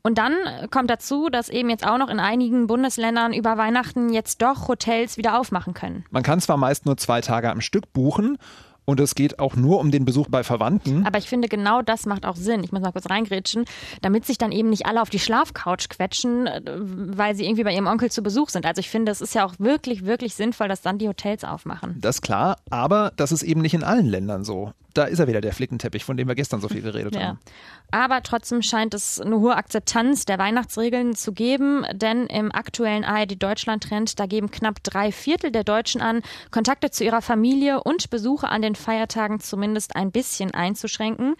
Und 0.05 0.19
dann 0.19 0.35
kommt 0.69 0.91
dazu, 0.91 1.29
dass 1.31 1.49
eben 1.49 1.67
jetzt 1.71 1.83
auch 1.83 1.97
noch 1.97 2.09
in 2.09 2.19
einigen 2.19 2.67
Bundesländern 2.67 3.33
über 3.33 3.57
Weihnachten 3.57 4.13
jetzt 4.13 4.39
doch 4.43 4.67
Hotels 4.67 5.17
wieder 5.17 5.39
aufmachen 5.39 5.73
können. 5.73 6.05
Man 6.11 6.21
kann 6.21 6.39
zwar 6.39 6.57
meist 6.57 6.85
nur 6.85 6.95
zwei 6.95 7.21
Tage 7.21 7.49
am 7.49 7.59
Stück 7.59 7.91
buchen 7.91 8.37
und 8.85 8.99
es 8.99 9.15
geht 9.15 9.39
auch 9.39 9.55
nur 9.55 9.79
um 9.79 9.89
den 9.89 10.05
Besuch 10.05 10.27
bei 10.29 10.43
Verwandten. 10.43 11.07
Aber 11.07 11.17
ich 11.17 11.27
finde, 11.27 11.47
genau 11.47 11.81
das 11.81 12.05
macht 12.05 12.27
auch 12.27 12.35
Sinn. 12.35 12.63
Ich 12.63 12.71
muss 12.71 12.83
mal 12.83 12.91
kurz 12.91 13.09
reingrätschen, 13.09 13.65
damit 14.03 14.27
sich 14.27 14.37
dann 14.37 14.51
eben 14.51 14.69
nicht 14.69 14.85
alle 14.85 15.01
auf 15.01 15.09
die 15.09 15.17
Schlafcouch 15.17 15.89
quetschen, 15.89 16.45
äh, 16.45 16.61
weil 16.67 17.33
sie 17.33 17.45
irgendwie 17.45 17.63
bei 17.63 17.73
ihrem 17.73 17.87
Onkel 17.87 18.11
zu 18.11 18.21
Besuch 18.21 18.49
sind. 18.49 18.67
Also 18.67 18.81
ich 18.81 18.91
finde, 18.91 19.11
es 19.11 19.21
ist 19.21 19.33
ja 19.33 19.43
auch 19.43 19.55
wirklich, 19.57 20.05
wirklich 20.05 20.35
sinnvoll, 20.35 20.67
dass 20.67 20.83
dann 20.83 20.99
die 20.99 21.07
Hotels 21.07 21.43
aufmachen. 21.43 21.97
Das 21.99 22.17
ist 22.17 22.21
klar, 22.21 22.57
aber 22.69 23.11
das 23.15 23.31
ist 23.31 23.41
eben 23.41 23.61
nicht 23.61 23.73
in 23.73 23.83
allen 23.83 24.05
Ländern 24.05 24.43
so 24.43 24.71
da 24.95 25.03
ist 25.03 25.19
er 25.19 25.27
wieder, 25.27 25.41
der 25.41 25.53
Flickenteppich, 25.53 26.03
von 26.03 26.17
dem 26.17 26.27
wir 26.27 26.35
gestern 26.35 26.61
so 26.61 26.69
viel 26.69 26.81
geredet 26.81 27.15
ja. 27.15 27.21
haben. 27.21 27.39
Aber 27.91 28.23
trotzdem 28.23 28.61
scheint 28.61 28.93
es 28.93 29.21
eine 29.21 29.39
hohe 29.39 29.55
Akzeptanz 29.55 30.25
der 30.25 30.37
Weihnachtsregeln 30.37 31.15
zu 31.15 31.31
geben, 31.31 31.85
denn 31.93 32.27
im 32.27 32.51
aktuellen 32.51 33.03
ARD 33.03 33.41
Deutschland-Trend, 33.41 34.19
da 34.19 34.25
geben 34.25 34.51
knapp 34.51 34.83
drei 34.83 35.11
Viertel 35.11 35.51
der 35.51 35.63
Deutschen 35.63 36.01
an, 36.01 36.21
Kontakte 36.51 36.89
zu 36.91 37.03
ihrer 37.03 37.21
Familie 37.21 37.83
und 37.83 38.09
Besuche 38.09 38.49
an 38.49 38.61
den 38.61 38.75
Feiertagen 38.75 39.39
zumindest 39.39 39.95
ein 39.95 40.11
bisschen 40.11 40.53
einzuschränken. 40.53 41.35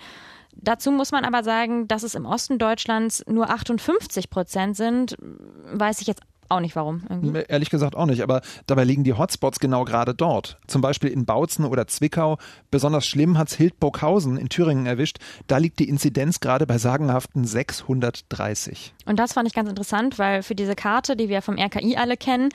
Dazu 0.56 0.92
muss 0.92 1.12
man 1.12 1.26
aber 1.26 1.44
sagen, 1.44 1.88
dass 1.88 2.04
es 2.04 2.16
im 2.16 2.26
Osten 2.26 2.58
Deutschlands 2.58 3.24
nur 3.28 3.50
58 3.50 4.30
Prozent 4.30 4.78
sind, 4.78 5.18
weiß 5.20 6.00
ich 6.02 6.08
jetzt 6.08 6.22
auch 6.50 6.60
nicht 6.60 6.76
warum. 6.76 7.04
Irgendwie. 7.10 7.44
Ehrlich 7.48 7.70
gesagt 7.70 7.96
auch 7.96 8.06
nicht, 8.06 8.22
aber 8.22 8.42
dabei 8.68 8.84
liegen 8.84 9.04
die 9.04 9.14
Hotspots 9.14 9.60
genau 9.60 9.84
gerade 9.84 10.14
dort. 10.14 10.60
Zum 10.68 10.82
Beispiel 10.82 11.10
in 11.10 11.26
Bautzen 11.26 11.66
oder 11.66 11.88
Zwickau. 11.88 12.38
Besonders 12.72 13.06
schlimm 13.06 13.38
hat 13.38 13.50
es 13.50 13.56
Hildburghausen 13.56 14.38
in 14.38 14.50
Thüringen 14.50 14.86
erwischt. 14.86 15.18
Da 15.48 15.58
liegt 15.58 15.80
die 15.80 15.90
Inzidenz 15.90 16.40
gerade 16.40 16.68
bei 16.68 16.78
sagenhaften 16.78 17.46
630. 17.46 18.94
Und 19.06 19.20
das 19.20 19.34
fand 19.34 19.48
ich 19.48 19.54
ganz 19.54 19.70
interessant, 19.70 20.20
weil 20.20 20.44
für 20.44 20.56
diese 20.56 20.76
Karte, 20.76 21.16
die 21.16 21.30
wir 21.30 21.42
vom 21.42 21.58
RKI 21.58 21.98
alle 21.98 22.18
kennen, 22.18 22.50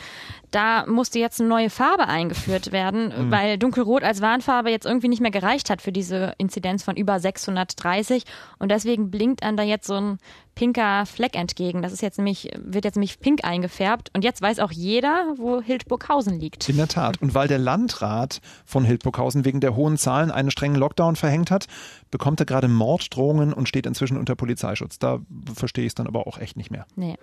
da 0.51 0.85
musste 0.87 1.19
jetzt 1.19 1.41
eine 1.41 1.49
neue 1.49 1.71
Farbe 1.71 2.09
eingeführt 2.09 2.73
werden, 2.73 3.13
mhm. 3.27 3.31
weil 3.31 3.59
dunkelrot 3.59 4.03
als 4.03 4.21
Warnfarbe 4.21 4.71
jetzt 4.71 4.87
irgendwie 4.87 5.09
nicht 5.09 5.21
mehr 5.21 5.31
gereicht 5.31 5.71
hat 5.71 5.83
für 5.83 5.93
diese 5.93 6.35
Inzidenz 6.39 6.83
von 6.83 6.97
über 6.97 7.19
630. 7.19 8.25
Und 8.59 8.71
deswegen 8.71 9.11
blinkt 9.11 9.43
an 9.43 9.57
da 9.57 9.63
jetzt 9.63 9.87
so 9.87 9.95
ein 9.95 10.19
pinker 10.55 11.07
Fleck 11.07 11.37
entgegen. 11.37 11.83
Das 11.83 11.93
ist 11.93 12.03
jetzt 12.03 12.19
nämlich, 12.19 12.51
wird 12.57 12.85
jetzt 12.85 12.97
nämlich 12.97 13.21
pink 13.21 13.45
eingefärbt. 13.45 14.11
Und 14.15 14.25
jetzt 14.25 14.43
weiß 14.43 14.59
auch 14.59 14.73
jeder, 14.73 15.35
wo 15.37 15.61
Hildburghausen 15.61 16.39
liegt. 16.39 16.69
In 16.69 16.77
der 16.77 16.89
Tat. 16.89 17.21
Und 17.23 17.35
weil 17.35 17.49
der 17.49 17.59
Landrat 17.59 18.41
von 18.65 18.85
Hildburghausen 18.85 19.45
wegen 19.45 19.61
der 19.61 19.75
hohen 19.75 19.97
Zahlen 19.97 20.31
einen 20.31 20.51
strengen 20.51 20.77
Lockdown 20.77 21.17
verhängt 21.17 21.51
hat, 21.51 21.67
bekommt 22.11 22.41
er 22.41 22.47
gerade 22.47 22.69
Morddrohungen 22.69 23.53
und 23.53 23.69
steht 23.69 23.87
inzwischen 23.87 24.17
unter 24.17 24.37
Polizeischutz. 24.37 24.99
Da 24.99 25.21
verstehe 25.55 25.85
ich 25.85 25.91
es 25.91 25.95
dann 25.95 26.07
aber 26.07 26.27
auch 26.27 26.39
echt 26.39 26.57
nicht 26.57 26.71
mehr. 26.71 26.87
Nee. 26.97 27.17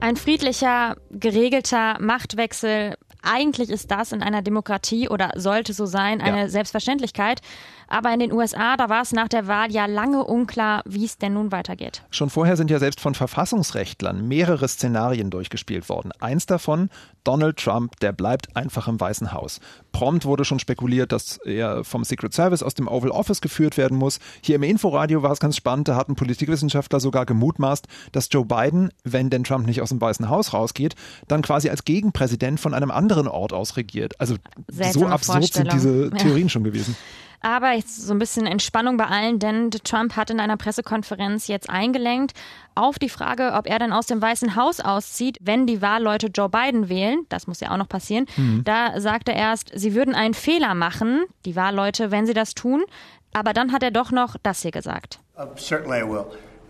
Ein 0.00 0.16
friedlicher, 0.16 0.96
geregelter 1.10 1.98
Machtwechsel 2.00 2.94
eigentlich 3.22 3.70
ist 3.70 3.90
das 3.90 4.12
in 4.12 4.22
einer 4.22 4.42
Demokratie 4.42 5.08
oder 5.08 5.32
sollte 5.36 5.72
so 5.72 5.86
sein 5.86 6.20
eine 6.20 6.42
ja. 6.42 6.48
Selbstverständlichkeit. 6.48 7.40
Aber 7.88 8.12
in 8.12 8.20
den 8.20 8.32
USA, 8.32 8.76
da 8.76 8.88
war 8.88 9.02
es 9.02 9.12
nach 9.12 9.28
der 9.28 9.46
Wahl 9.46 9.72
ja 9.72 9.86
lange 9.86 10.24
unklar, 10.24 10.82
wie 10.86 11.04
es 11.04 11.18
denn 11.18 11.34
nun 11.34 11.50
weitergeht. 11.52 12.04
Schon 12.10 12.30
vorher 12.30 12.56
sind 12.56 12.70
ja 12.70 12.78
selbst 12.78 13.00
von 13.00 13.14
Verfassungsrechtlern 13.14 14.28
mehrere 14.28 14.68
Szenarien 14.68 15.30
durchgespielt 15.30 15.88
worden. 15.88 16.12
Eins 16.20 16.46
davon, 16.46 16.90
Donald 17.24 17.56
Trump, 17.56 17.98
der 18.00 18.12
bleibt 18.12 18.56
einfach 18.56 18.88
im 18.88 19.00
Weißen 19.00 19.32
Haus. 19.32 19.60
Prompt 19.92 20.24
wurde 20.24 20.44
schon 20.44 20.58
spekuliert, 20.58 21.12
dass 21.12 21.38
er 21.38 21.82
vom 21.84 22.04
Secret 22.04 22.32
Service 22.34 22.62
aus 22.62 22.74
dem 22.74 22.88
Oval 22.88 23.10
Office 23.10 23.40
geführt 23.40 23.76
werden 23.76 23.96
muss. 23.96 24.18
Hier 24.42 24.56
im 24.56 24.62
Inforadio 24.62 25.22
war 25.22 25.32
es 25.32 25.40
ganz 25.40 25.56
spannend, 25.56 25.88
da 25.88 25.96
hatten 25.96 26.14
Politikwissenschaftler 26.14 27.00
sogar 27.00 27.26
gemutmaßt, 27.26 27.86
dass 28.12 28.28
Joe 28.30 28.44
Biden, 28.44 28.90
wenn 29.04 29.30
denn 29.30 29.44
Trump 29.44 29.66
nicht 29.66 29.82
aus 29.82 29.88
dem 29.88 30.00
Weißen 30.00 30.28
Haus 30.28 30.52
rausgeht, 30.52 30.94
dann 31.26 31.42
quasi 31.42 31.70
als 31.70 31.84
Gegenpräsident 31.84 32.60
von 32.60 32.74
einem 32.74 32.90
anderen 32.90 33.28
Ort 33.28 33.52
aus 33.52 33.76
regiert. 33.76 34.20
Also 34.20 34.36
Seltsame 34.70 35.06
so 35.06 35.12
absurd 35.12 35.52
sind 35.52 35.72
diese 35.72 36.10
Theorien 36.18 36.46
ja. 36.46 36.48
schon 36.50 36.64
gewesen. 36.64 36.96
Aber 37.40 37.72
jetzt 37.72 38.02
so 38.02 38.12
ein 38.12 38.18
bisschen 38.18 38.46
Entspannung 38.46 38.96
bei 38.96 39.06
allen, 39.06 39.38
denn 39.38 39.70
Trump 39.70 40.16
hat 40.16 40.30
in 40.30 40.40
einer 40.40 40.56
Pressekonferenz 40.56 41.46
jetzt 41.46 41.70
eingelenkt 41.70 42.32
auf 42.74 42.98
die 42.98 43.08
Frage, 43.08 43.52
ob 43.54 43.68
er 43.68 43.78
dann 43.78 43.92
aus 43.92 44.06
dem 44.06 44.20
Weißen 44.20 44.56
Haus 44.56 44.80
auszieht, 44.80 45.38
wenn 45.40 45.66
die 45.66 45.80
Wahlleute 45.82 46.28
Joe 46.28 46.48
Biden 46.48 46.88
wählen. 46.88 47.26
Das 47.28 47.46
muss 47.46 47.60
ja 47.60 47.70
auch 47.70 47.76
noch 47.76 47.88
passieren. 47.88 48.26
Mhm. 48.36 48.62
Da 48.64 49.00
sagte 49.00 49.32
er 49.32 49.38
erst, 49.38 49.70
sie 49.74 49.94
würden 49.94 50.14
einen 50.14 50.34
Fehler 50.34 50.74
machen, 50.74 51.24
die 51.44 51.56
Wahlleute, 51.56 52.10
wenn 52.10 52.26
sie 52.26 52.34
das 52.34 52.54
tun. 52.54 52.84
Aber 53.32 53.52
dann 53.52 53.72
hat 53.72 53.82
er 53.82 53.90
doch 53.90 54.10
noch 54.10 54.36
das 54.42 54.62
hier 54.62 54.70
gesagt. 54.70 55.20
Uh, 55.36 55.46
certainly 55.56 56.00
I 56.00 56.08
will. 56.08 56.26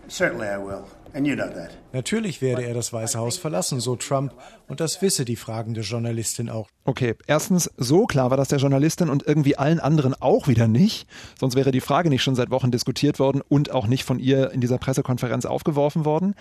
Certainly 0.07 0.47
I 0.47 0.57
will. 0.57 0.83
Natürlich 1.91 2.41
werde 2.41 2.63
er 2.63 2.73
das 2.73 2.93
Weiße 2.93 3.17
Haus 3.17 3.37
verlassen, 3.37 3.79
so 3.79 3.95
Trump, 3.95 4.33
und 4.67 4.79
das 4.79 5.01
wisse 5.01 5.25
die 5.25 5.35
fragende 5.35 5.81
Journalistin 5.81 6.49
auch. 6.49 6.67
Okay, 6.85 7.15
erstens, 7.27 7.69
so 7.77 8.05
klar 8.05 8.29
war 8.29 8.37
das 8.37 8.47
der 8.47 8.59
Journalistin 8.59 9.09
und 9.09 9.25
irgendwie 9.25 9.57
allen 9.57 9.79
anderen 9.79 10.13
auch 10.19 10.47
wieder 10.47 10.67
nicht. 10.67 11.07
Sonst 11.39 11.55
wäre 11.55 11.71
die 11.71 11.81
Frage 11.81 12.09
nicht 12.09 12.23
schon 12.23 12.35
seit 12.35 12.51
Wochen 12.51 12.71
diskutiert 12.71 13.19
worden 13.19 13.41
und 13.47 13.71
auch 13.71 13.87
nicht 13.87 14.03
von 14.03 14.19
ihr 14.19 14.51
in 14.51 14.61
dieser 14.61 14.77
Pressekonferenz 14.77 15.45
aufgeworfen 15.45 16.05
worden. 16.05 16.35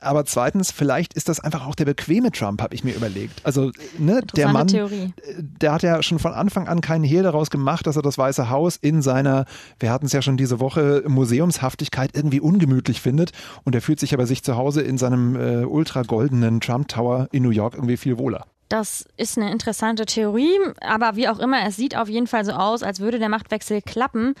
Aber 0.00 0.24
zweitens, 0.24 0.70
vielleicht 0.70 1.14
ist 1.14 1.28
das 1.28 1.40
einfach 1.40 1.66
auch 1.66 1.74
der 1.74 1.84
bequeme 1.84 2.30
Trump, 2.32 2.62
habe 2.62 2.74
ich 2.74 2.84
mir 2.84 2.94
überlegt. 2.94 3.44
Also, 3.44 3.70
ne, 3.98 4.22
der 4.34 4.48
Mann, 4.48 4.66
Theorie. 4.66 5.12
der 5.38 5.72
hat 5.72 5.82
ja 5.82 6.02
schon 6.02 6.18
von 6.18 6.32
Anfang 6.32 6.68
an 6.68 6.80
keinen 6.80 7.04
Hehl 7.04 7.22
daraus 7.22 7.50
gemacht, 7.50 7.86
dass 7.86 7.96
er 7.96 8.02
das 8.02 8.16
Weiße 8.16 8.48
Haus 8.48 8.76
in 8.76 9.02
seiner, 9.02 9.44
wir 9.78 9.92
hatten 9.92 10.06
es 10.06 10.12
ja 10.12 10.22
schon 10.22 10.38
diese 10.38 10.58
Woche, 10.58 11.04
Museumshaftigkeit 11.06 12.10
irgendwie 12.14 12.40
ungemütlich 12.40 13.00
findet. 13.00 13.32
Und 13.64 13.74
er 13.74 13.82
fühlt 13.82 14.00
sich 14.00 14.14
aber 14.14 14.26
sich 14.26 14.42
zu 14.42 14.56
Hause 14.56 14.80
in 14.80 14.96
seinem 14.96 15.36
äh, 15.36 15.64
ultra 15.64 16.02
goldenen 16.02 16.60
Trump 16.60 16.88
Tower 16.88 17.28
in 17.32 17.42
New 17.42 17.50
York 17.50 17.74
irgendwie 17.74 17.96
viel 17.96 18.16
wohler. 18.18 18.46
Das 18.70 19.04
ist 19.16 19.36
eine 19.36 19.50
interessante 19.50 20.06
Theorie, 20.06 20.56
aber 20.80 21.16
wie 21.16 21.28
auch 21.28 21.40
immer, 21.40 21.66
es 21.66 21.74
sieht 21.74 21.96
auf 21.96 22.08
jeden 22.08 22.28
Fall 22.28 22.44
so 22.44 22.52
aus, 22.52 22.84
als 22.84 23.00
würde 23.00 23.18
der 23.18 23.28
Machtwechsel 23.28 23.82
klappen. 23.82 24.34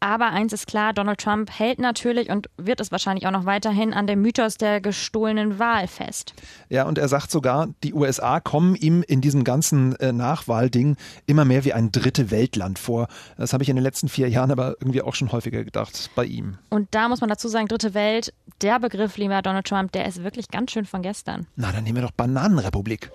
Aber 0.00 0.26
eins 0.26 0.52
ist 0.52 0.66
klar, 0.66 0.92
Donald 0.92 1.20
Trump 1.20 1.50
hält 1.50 1.78
natürlich 1.78 2.30
und 2.30 2.48
wird 2.56 2.80
es 2.80 2.92
wahrscheinlich 2.92 3.26
auch 3.26 3.30
noch 3.30 3.46
weiterhin 3.46 3.94
an 3.94 4.06
dem 4.06 4.20
Mythos 4.20 4.56
der 4.56 4.80
gestohlenen 4.80 5.58
Wahl 5.58 5.88
fest. 5.88 6.34
Ja, 6.68 6.84
und 6.84 6.98
er 6.98 7.08
sagt 7.08 7.30
sogar, 7.30 7.68
die 7.82 7.94
USA 7.94 8.40
kommen 8.40 8.74
ihm 8.74 9.02
in 9.06 9.20
diesem 9.20 9.44
ganzen 9.44 9.96
äh, 9.96 10.12
Nachwahlding 10.12 10.96
immer 11.26 11.44
mehr 11.44 11.64
wie 11.64 11.72
ein 11.72 11.92
dritte 11.92 12.30
Weltland 12.30 12.78
vor. 12.78 13.08
Das 13.36 13.52
habe 13.52 13.62
ich 13.62 13.68
in 13.68 13.76
den 13.76 13.82
letzten 13.82 14.08
vier 14.08 14.28
Jahren 14.28 14.50
aber 14.50 14.76
irgendwie 14.80 15.02
auch 15.02 15.14
schon 15.14 15.32
häufiger 15.32 15.64
gedacht 15.64 16.10
bei 16.14 16.24
ihm. 16.24 16.58
Und 16.68 16.88
da 16.94 17.08
muss 17.08 17.20
man 17.20 17.30
dazu 17.30 17.48
sagen, 17.48 17.68
dritte 17.68 17.94
Welt, 17.94 18.32
der 18.62 18.78
Begriff, 18.78 19.16
lieber 19.16 19.40
Donald 19.42 19.66
Trump, 19.66 19.92
der 19.92 20.06
ist 20.06 20.22
wirklich 20.22 20.48
ganz 20.48 20.72
schön 20.72 20.84
von 20.84 21.02
gestern. 21.02 21.46
Na, 21.56 21.72
dann 21.72 21.84
nehmen 21.84 21.96
wir 21.96 22.02
doch 22.02 22.12
Bananenrepublik. 22.12 23.10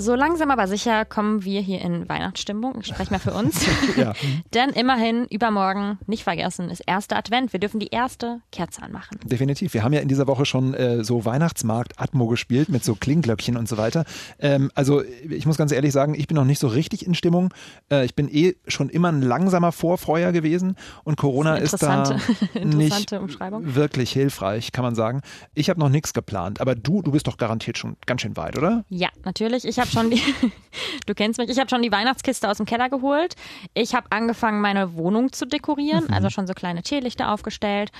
So 0.00 0.14
langsam 0.14 0.50
aber 0.50 0.66
sicher 0.66 1.04
kommen 1.04 1.44
wir 1.44 1.60
hier 1.60 1.82
in 1.82 2.08
Weihnachtsstimmung. 2.08 2.78
Ich 2.80 2.86
spreche 2.86 3.10
mal 3.10 3.18
für 3.18 3.34
uns. 3.34 3.66
ja. 3.98 4.14
Denn 4.54 4.70
immerhin 4.70 5.26
übermorgen, 5.26 5.98
nicht 6.06 6.24
vergessen, 6.24 6.70
ist 6.70 6.80
erster 6.86 7.18
Advent. 7.18 7.52
Wir 7.52 7.60
dürfen 7.60 7.80
die 7.80 7.88
erste 7.88 8.40
Kerze 8.50 8.82
anmachen. 8.82 9.18
Definitiv. 9.24 9.74
Wir 9.74 9.84
haben 9.84 9.92
ja 9.92 10.00
in 10.00 10.08
dieser 10.08 10.26
Woche 10.26 10.46
schon 10.46 10.72
äh, 10.72 11.04
so 11.04 11.26
Weihnachtsmarkt-Atmo 11.26 12.28
gespielt 12.28 12.70
mit 12.70 12.82
so 12.82 12.94
Klingglöckchen 12.94 13.58
und 13.58 13.68
so 13.68 13.76
weiter. 13.76 14.06
Ähm, 14.38 14.70
also 14.74 15.02
ich 15.04 15.44
muss 15.44 15.58
ganz 15.58 15.70
ehrlich 15.70 15.92
sagen, 15.92 16.14
ich 16.14 16.26
bin 16.26 16.36
noch 16.36 16.46
nicht 16.46 16.60
so 16.60 16.68
richtig 16.68 17.04
in 17.06 17.14
Stimmung. 17.14 17.52
Äh, 17.92 18.06
ich 18.06 18.14
bin 18.14 18.34
eh 18.34 18.54
schon 18.68 18.88
immer 18.88 19.12
ein 19.12 19.20
langsamer 19.20 19.70
Vorfeuer 19.70 20.32
gewesen 20.32 20.76
und 21.04 21.18
Corona 21.18 21.56
ist, 21.56 21.74
ist 21.74 21.82
da 21.82 22.16
nicht 22.64 23.12
wirklich 23.12 24.12
hilfreich, 24.12 24.72
kann 24.72 24.82
man 24.82 24.94
sagen. 24.94 25.20
Ich 25.52 25.68
habe 25.68 25.78
noch 25.78 25.90
nichts 25.90 26.14
geplant, 26.14 26.62
aber 26.62 26.74
du, 26.74 27.02
du 27.02 27.12
bist 27.12 27.26
doch 27.26 27.36
garantiert 27.36 27.76
schon 27.76 27.98
ganz 28.06 28.22
schön 28.22 28.38
weit, 28.38 28.56
oder? 28.56 28.86
Ja, 28.88 29.10
natürlich. 29.24 29.66
Ich 29.66 29.78
habe 29.78 29.89
schon 29.90 30.10
die, 30.10 30.22
du 31.06 31.14
kennst 31.14 31.38
mich, 31.38 31.48
ich 31.50 31.58
habe 31.58 31.68
schon 31.68 31.82
die 31.82 31.92
Weihnachtskiste 31.92 32.48
aus 32.48 32.58
dem 32.58 32.66
Keller 32.66 32.88
geholt. 32.88 33.36
Ich 33.74 33.94
habe 33.94 34.06
angefangen, 34.10 34.60
meine 34.60 34.94
Wohnung 34.94 35.32
zu 35.32 35.46
dekorieren, 35.46 36.04
mhm. 36.08 36.14
also 36.14 36.30
schon 36.30 36.46
so 36.46 36.54
kleine 36.54 36.82
Teelichter 36.82 37.32
aufgestellt. 37.32 37.90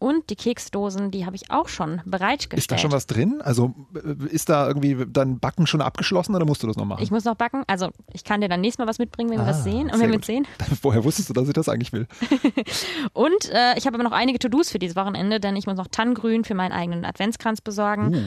Und 0.00 0.30
die 0.30 0.36
Keksdosen, 0.36 1.10
die 1.10 1.26
habe 1.26 1.34
ich 1.34 1.50
auch 1.50 1.66
schon 1.66 2.00
bereitgestellt. 2.04 2.58
Ist 2.60 2.70
da 2.70 2.78
schon 2.78 2.92
was 2.92 3.08
drin? 3.08 3.42
Also 3.42 3.74
äh, 3.96 4.26
ist 4.28 4.48
da 4.48 4.68
irgendwie 4.68 5.04
dein 5.08 5.40
Backen 5.40 5.66
schon 5.66 5.80
abgeschlossen 5.80 6.36
oder 6.36 6.46
musst 6.46 6.62
du 6.62 6.68
das 6.68 6.76
noch 6.76 6.84
machen? 6.84 7.02
Ich 7.02 7.10
muss 7.10 7.24
noch 7.24 7.34
backen. 7.34 7.64
Also 7.66 7.88
ich 8.12 8.22
kann 8.22 8.40
dir 8.40 8.48
dann 8.48 8.60
nächstes 8.60 8.78
Mal 8.78 8.88
was 8.88 9.00
mitbringen, 9.00 9.30
wenn 9.30 9.40
ah, 9.40 9.46
wir 9.46 9.48
das 9.48 9.64
sehen 9.64 9.90
und 9.90 9.98
wenn 9.98 10.12
wir 10.12 10.22
sehen. 10.22 10.46
Woher 10.82 11.02
wusstest 11.02 11.30
du, 11.30 11.32
dass 11.32 11.48
ich 11.48 11.54
das 11.54 11.68
eigentlich 11.68 11.92
will? 11.92 12.06
und 13.12 13.50
äh, 13.50 13.76
ich 13.76 13.86
habe 13.86 13.96
aber 13.96 14.04
noch 14.04 14.12
einige 14.12 14.38
To-Dos 14.38 14.70
für 14.70 14.78
dieses 14.78 14.94
Wochenende, 14.94 15.40
denn 15.40 15.56
ich 15.56 15.66
muss 15.66 15.76
noch 15.76 15.88
Tannengrün 15.88 16.44
für 16.44 16.54
meinen 16.54 16.72
eigenen 16.72 17.04
Adventskranz 17.04 17.60
besorgen. 17.60 18.14
Uh. 18.14 18.20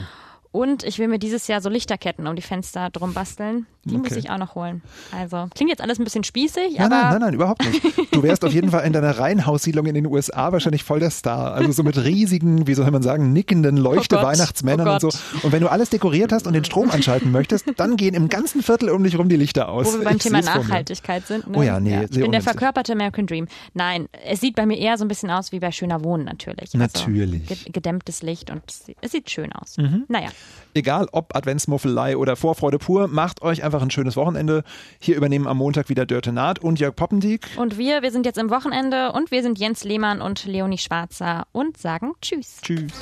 Und 0.52 0.84
ich 0.84 1.00
will 1.00 1.08
mir 1.08 1.20
dieses 1.20 1.48
Jahr 1.48 1.62
so 1.62 1.70
Lichterketten 1.70 2.28
um 2.28 2.36
die 2.36 2.42
Fenster 2.42 2.90
drum 2.90 3.14
basteln. 3.14 3.68
Die 3.84 3.96
okay. 3.96 4.10
muss 4.10 4.18
ich 4.18 4.30
auch 4.30 4.38
noch 4.38 4.54
holen. 4.54 4.84
Also 5.12 5.48
klingt 5.56 5.72
jetzt 5.72 5.82
alles 5.82 5.98
ein 5.98 6.04
bisschen 6.04 6.24
spießig, 6.24 6.78
nein, 6.78 6.86
aber. 6.86 6.96
Nein, 6.96 7.10
nein, 7.10 7.22
nein, 7.22 7.34
überhaupt 7.34 7.66
nicht. 7.66 8.14
Du 8.14 8.22
wärst 8.24 8.46
auf 8.46 8.54
jeden 8.54 8.70
Fall 8.70 8.86
in 8.86 8.94
deiner 8.94 9.18
Reihenhaussiedlung 9.18 9.88
in 9.88 9.96
den 9.96 10.06
USA 10.06 10.52
wahrscheinlich 10.52 10.84
voll 10.84 11.00
der 11.00 11.10
Star. 11.10 11.54
Also 11.54 11.72
so 11.72 11.82
mit 11.82 11.98
riesigen, 11.98 12.68
wie 12.68 12.76
soll 12.76 12.92
man 12.92 13.02
sagen, 13.02 13.34
nickenden 13.34 13.78
Leuchte-Weihnachtsmännern 13.78 14.88
oh 14.88 14.94
und 14.94 15.02
so. 15.02 15.10
Und 15.42 15.52
wenn 15.52 15.62
du 15.62 15.72
alles 15.72 15.90
dekoriert 15.90 16.32
hast 16.32 16.46
und 16.46 16.54
den 16.54 16.64
Strom 16.64 16.92
anschalten 16.92 17.32
möchtest, 17.32 17.66
dann 17.78 17.98
gehen 17.98 18.14
im 18.14 18.30
ganzen 18.30 18.62
Viertel 18.62 18.90
um 18.90 19.04
dich 19.04 19.18
rum 19.18 19.30
die 19.30 19.38
Lichter 19.38 19.70
aus. 19.70 19.88
Wo 19.88 19.98
wir 19.98 20.04
beim 20.04 20.18
ich 20.18 20.24
Thema 20.24 20.42
Nachhaltigkeit 20.42 21.26
sind. 21.26 21.48
Ne? 21.48 21.58
Oh 21.58 21.64
ja, 21.64 21.80
nee. 21.80 21.94
Ja. 21.94 22.04
Ich 22.04 22.10
bin 22.12 22.32
der 22.32 22.42
verkörperte 22.42 22.92
American 22.92 23.26
Dream. 23.26 23.48
Nein, 23.74 24.10
es 24.26 24.42
sieht 24.42 24.56
bei 24.56 24.68
mir 24.68 24.78
eher 24.78 24.98
so 25.00 25.06
ein 25.06 25.08
bisschen 25.08 25.32
aus 25.32 25.52
wie 25.54 25.60
bei 25.60 25.72
schöner 25.72 26.04
Wohnen 26.04 26.26
natürlich. 26.26 26.76
Natürlich. 26.76 27.50
Also, 27.50 27.72
gedämmtes 27.72 28.22
Licht 28.22 28.52
und 28.52 28.62
es 29.02 29.12
sieht 29.12 29.32
schön 29.32 29.52
aus. 29.54 29.78
Mhm. 29.78 30.04
Naja. 30.08 30.30
Egal 30.74 31.08
ob 31.12 31.36
Adventsmuffelei 31.36 32.16
oder 32.16 32.36
Vorfreude 32.36 32.78
pur, 32.78 33.08
macht 33.08 33.42
euch 33.42 33.64
einfach 33.64 33.82
ein 33.82 33.92
schönes 33.92 34.16
Wochenende. 34.16 34.64
Hier 35.00 35.18
übernehmen 35.18 35.48
am 35.48 35.58
Montag 35.58 35.90
wieder 35.90 36.06
Dörte 36.06 36.32
Naht 36.32 36.60
und 36.60 36.80
Jörg 36.80 36.96
Poppendieck. 36.96 37.48
Und 37.58 37.78
wir, 37.78 38.02
wir 38.02 38.12
sind 38.12 38.26
jetzt 38.26 38.38
im 38.38 38.50
Wochenende 38.50 39.12
und 39.12 39.32
wir 39.32 39.44
sind 39.44 39.60
Jens 39.60 39.84
Lehmann 39.84 40.22
und 40.22 40.46
Leonie 40.46 40.78
Schwarzer 40.78 41.46
und 41.52 41.78
sagen 41.78 42.14
Tschüss. 42.22 42.60
Tschüss. 42.62 42.94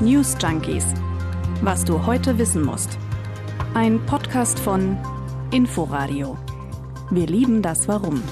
News 0.00 0.36
Junkies. 0.40 0.86
Was 1.62 1.84
du 1.84 2.06
heute 2.06 2.38
wissen 2.38 2.62
musst. 2.62 2.96
Ein 3.74 4.04
Podcast 4.06 4.60
von 4.60 4.96
Inforadio. 5.50 6.38
Wir 7.10 7.26
lieben 7.26 7.62
das 7.62 7.88
Warum. 7.88 8.22